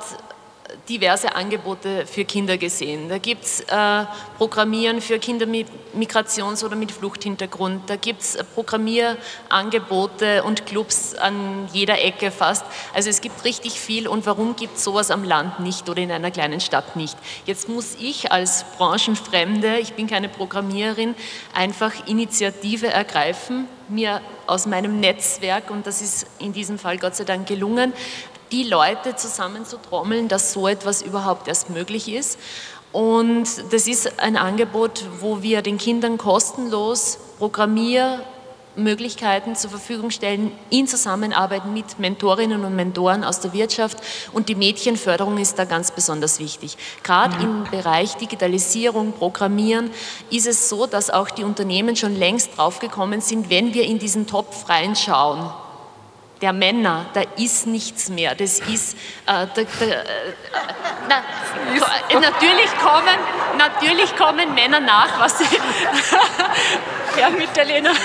[0.91, 3.09] diverse Angebote für Kinder gesehen.
[3.09, 4.05] Da gibt es äh,
[4.37, 7.89] Programmieren für Kinder mit Migrations- oder mit Fluchthintergrund.
[7.89, 12.65] Da gibt es Programmierangebote und Clubs an jeder Ecke fast.
[12.93, 14.09] Also es gibt richtig viel.
[14.09, 17.17] Und warum gibt es sowas am Land nicht oder in einer kleinen Stadt nicht?
[17.47, 21.15] Jetzt muss ich als Branchenfremde, ich bin keine Programmiererin,
[21.55, 27.25] einfach Initiative ergreifen, mir aus meinem Netzwerk, und das ist in diesem Fall Gott sei
[27.25, 27.93] Dank gelungen,
[28.53, 32.39] die Leute zusammenzutrommeln, dass so etwas überhaupt erst möglich ist.
[32.93, 40.89] Und das ist ein Angebot, wo wir den Kindern kostenlos Programmiermöglichkeiten zur Verfügung stellen, in
[40.89, 43.99] Zusammenarbeit mit Mentorinnen und Mentoren aus der Wirtschaft.
[44.33, 46.77] Und die Mädchenförderung ist da ganz besonders wichtig.
[47.05, 47.43] Gerade ja.
[47.43, 49.93] im Bereich Digitalisierung, Programmieren
[50.31, 54.27] ist es so, dass auch die Unternehmen schon längst draufgekommen sind, wenn wir in diesen
[54.27, 55.49] Topf reinschauen
[56.41, 58.35] der Männer, da ist nichts mehr.
[58.35, 60.05] Das ist, äh, da, da, äh,
[61.09, 61.23] na,
[62.15, 63.19] natürlich, kommen,
[63.59, 65.45] natürlich kommen Männer nach, was sie.
[67.17, 67.93] Herr Mitterlehner.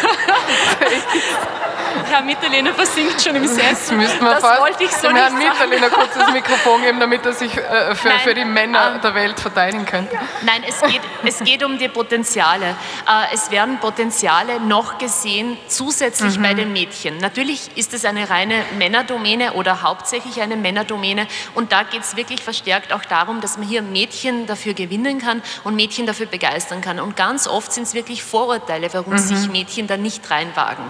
[2.09, 3.97] Herr Mitterlehner versinkt schon im Sessel.
[3.99, 7.55] Das, das wollte ich so dem Herrn Mitterlehner kurz das Mikrofon geben, damit er sich
[7.55, 10.17] äh, für, Nein, für, die Männer äh, der Welt verteidigen könnte.
[10.41, 12.75] Nein, es geht, es geht um die Potenziale.
[13.07, 16.43] Äh, es werden Potenziale noch gesehen, zusätzlich mhm.
[16.43, 17.17] bei den Mädchen.
[17.17, 21.27] Natürlich ist es eine reine Männerdomäne oder hauptsächlich eine Männerdomäne.
[21.53, 25.41] Und da geht es wirklich verstärkt auch darum, dass man hier Mädchen dafür gewinnen kann
[25.63, 26.99] und Mädchen dafür begeistern kann.
[26.99, 29.17] Und ganz oft sind es wirklich Vorurteile, warum mhm.
[29.17, 30.85] sich Mädchen da nicht reinwagen.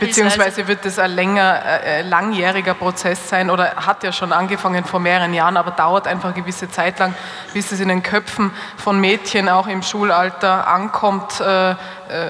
[0.00, 4.84] Beziehungsweise wird das ein länger, äh, äh, langjähriger Prozess sein oder hat ja schon angefangen
[4.84, 7.14] vor mehreren Jahren, aber dauert einfach eine gewisse Zeit lang,
[7.52, 11.76] bis es in den Köpfen von Mädchen auch im Schulalter ankommt, äh, äh,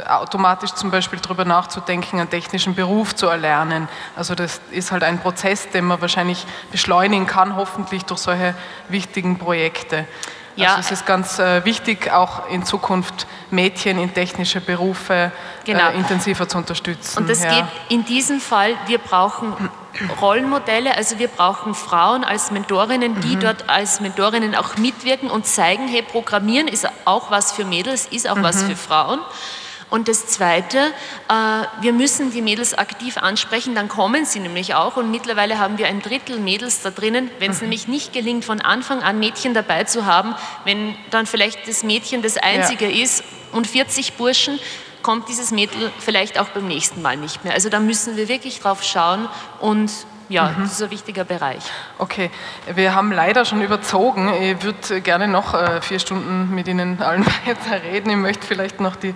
[0.09, 3.89] automatisch zum Beispiel darüber nachzudenken, einen technischen Beruf zu erlernen.
[4.17, 8.55] Also das ist halt ein Prozess, den man wahrscheinlich beschleunigen kann, hoffentlich durch solche
[8.89, 10.07] wichtigen Projekte.
[10.57, 10.77] Ja.
[10.77, 15.33] Also es ist ganz äh, wichtig, auch in Zukunft Mädchen in technische Berufe
[15.65, 15.91] genau.
[15.91, 17.19] äh, intensiver zu unterstützen.
[17.19, 17.51] Und das ja.
[17.51, 19.55] geht in diesem Fall, wir brauchen
[20.21, 23.41] Rollenmodelle, also wir brauchen Frauen als Mentorinnen, die mhm.
[23.41, 28.29] dort als Mentorinnen auch mitwirken und zeigen, hey, Programmieren ist auch was für Mädels, ist
[28.29, 28.43] auch mhm.
[28.43, 29.21] was für Frauen.
[29.95, 30.93] Und das Zweite,
[31.29, 31.33] äh,
[31.81, 34.97] wir müssen die Mädels aktiv ansprechen, dann kommen sie nämlich auch.
[34.97, 37.31] Und mittlerweile haben wir ein Drittel Mädels da drinnen.
[37.39, 37.67] Wenn es mhm.
[37.67, 40.35] nämlich nicht gelingt, von Anfang an Mädchen dabei zu haben,
[40.65, 43.05] wenn dann vielleicht das Mädchen das Einzige ja.
[43.05, 43.23] ist
[43.53, 44.59] und 40 Burschen,
[45.03, 47.55] kommt dieses Mädel vielleicht auch beim nächsten Mal nicht mehr.
[47.55, 49.29] Also da müssen wir wirklich drauf schauen
[49.61, 49.93] und
[50.29, 50.63] ja, mhm.
[50.63, 51.63] das ist ein wichtiger Bereich.
[51.99, 52.31] Okay,
[52.75, 54.33] wir haben leider schon überzogen.
[54.33, 58.11] Ich würde gerne noch äh, vier Stunden mit Ihnen allen weiter reden.
[58.11, 59.11] Ich möchte vielleicht noch die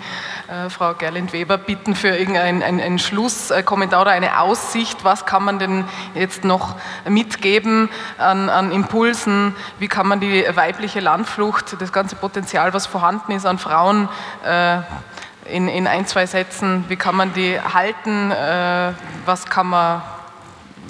[0.49, 5.05] äh, Frau Gerlind-Weber bitten für irgendeinen ein, ein Schlusskommentar oder eine Aussicht.
[5.05, 5.85] Was kann man denn
[6.15, 6.77] jetzt noch
[7.09, 7.89] mitgeben
[8.19, 9.57] an, an Impulsen?
[9.79, 14.09] Wie kann man die weibliche Landflucht, das ganze Potenzial, was vorhanden ist an Frauen,
[14.45, 14.81] äh,
[15.51, 18.31] in, in ein, zwei Sätzen, wie kann man die halten?
[18.31, 18.93] Äh,
[19.25, 20.03] was kann man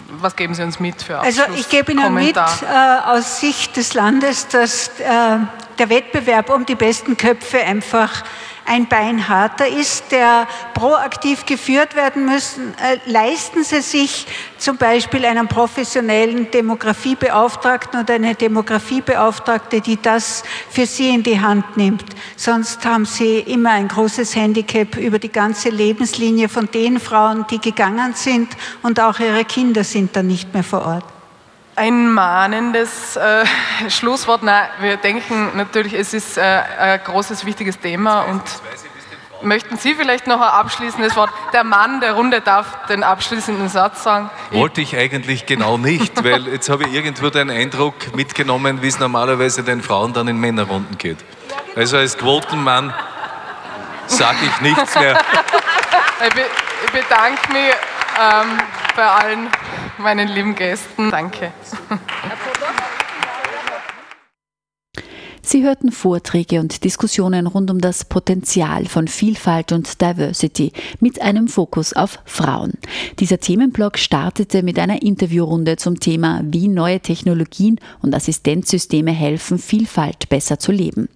[0.08, 2.50] was geben Sie uns mit für Abschluss Also ich gebe Ihnen Kommentar.
[2.60, 5.38] mit äh, aus Sicht des Landes, dass äh,
[5.78, 8.24] der Wettbewerb um die besten Köpfe einfach
[8.68, 14.26] ein Bein harter ist, der proaktiv geführt werden müssen, äh, leisten Sie sich
[14.58, 21.76] zum Beispiel einen professionellen Demografiebeauftragten oder eine Demografiebeauftragte, die das für Sie in die Hand
[21.76, 22.04] nimmt.
[22.36, 27.60] Sonst haben Sie immer ein großes Handicap über die ganze Lebenslinie von den Frauen, die
[27.60, 28.48] gegangen sind
[28.82, 31.17] und auch ihre Kinder sind dann nicht mehr vor Ort
[31.78, 33.44] ein mahnendes äh,
[33.88, 34.42] Schlusswort.
[34.42, 38.42] Nein, wir denken natürlich, es ist äh, ein großes, wichtiges Thema und
[39.42, 41.30] möchten Sie vielleicht noch ein abschließendes Wort?
[41.52, 44.28] Der Mann der Runde darf den abschließenden Satz sagen.
[44.50, 48.98] Wollte ich eigentlich genau nicht, weil jetzt habe ich irgendwo den Eindruck mitgenommen, wie es
[48.98, 51.18] normalerweise den Frauen dann in Männerrunden geht.
[51.76, 52.92] Also als Quotenmann
[54.06, 55.16] sage ich nichts mehr.
[56.84, 57.72] Ich bedanke mich
[58.18, 58.58] ähm,
[58.96, 59.48] bei allen
[59.98, 61.10] meinen lieben Gästen.
[61.10, 61.52] Danke.
[65.50, 71.48] Sie hörten Vorträge und Diskussionen rund um das Potenzial von Vielfalt und Diversity mit einem
[71.48, 72.74] Fokus auf Frauen.
[73.18, 80.28] Dieser Themenblock startete mit einer Interviewrunde zum Thema, wie neue Technologien und Assistenzsysteme helfen, Vielfalt
[80.28, 81.08] besser zu leben.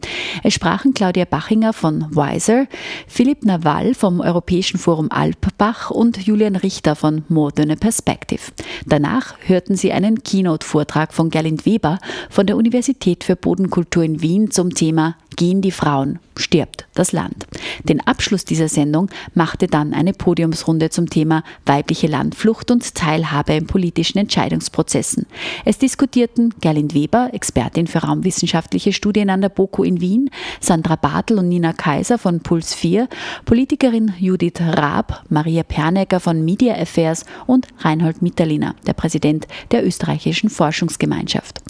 [0.43, 2.69] Es sprachen Claudia Bachinger von Wiser,
[3.09, 8.41] Philipp Nawal vom Europäischen Forum Alpbach und Julian Richter von Moderne Perspective.
[8.87, 11.99] Danach hörten Sie einen Keynote-Vortrag von Gerlind Weber
[12.31, 17.47] von der Universität für Bodenkultur in Wien zum Thema Gehen die Frauen, stirbt das Land.
[17.85, 23.67] Den Abschluss dieser Sendung machte dann eine Podiumsrunde zum Thema weibliche Landflucht und Teilhabe in
[23.67, 25.27] politischen Entscheidungsprozessen.
[25.65, 30.31] Es diskutierten Gerlind Weber, Expertin für raumwissenschaftliche Studien an der BOKU in Wien,
[30.61, 33.09] Sandra Bartel und Nina Kaiser von Puls 4,
[33.45, 40.51] Politikerin Judith Raab, Maria Pernecker von Media Affairs und Reinhold Mitterliner, der Präsident der österreichischen
[40.51, 41.61] Forschungsgemeinschaft.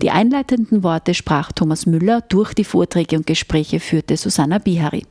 [0.00, 5.04] Die einleitenden Worte sprach Thomas Müller durch die Vorträge und Gespräche führte Susanna Bihari.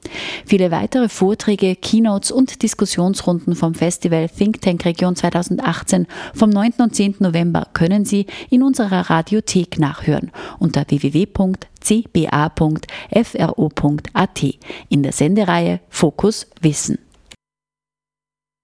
[0.46, 6.74] Viele weitere Vorträge, Keynotes und Diskussionsrunden vom Festival Think Tank Region 2018 vom 9.
[6.80, 7.16] und 10.
[7.20, 11.52] November können Sie in unserer Radiothek nachhören unter www.cba.fro.at
[14.90, 17.11] in der Sendereihe Fokus Wissen.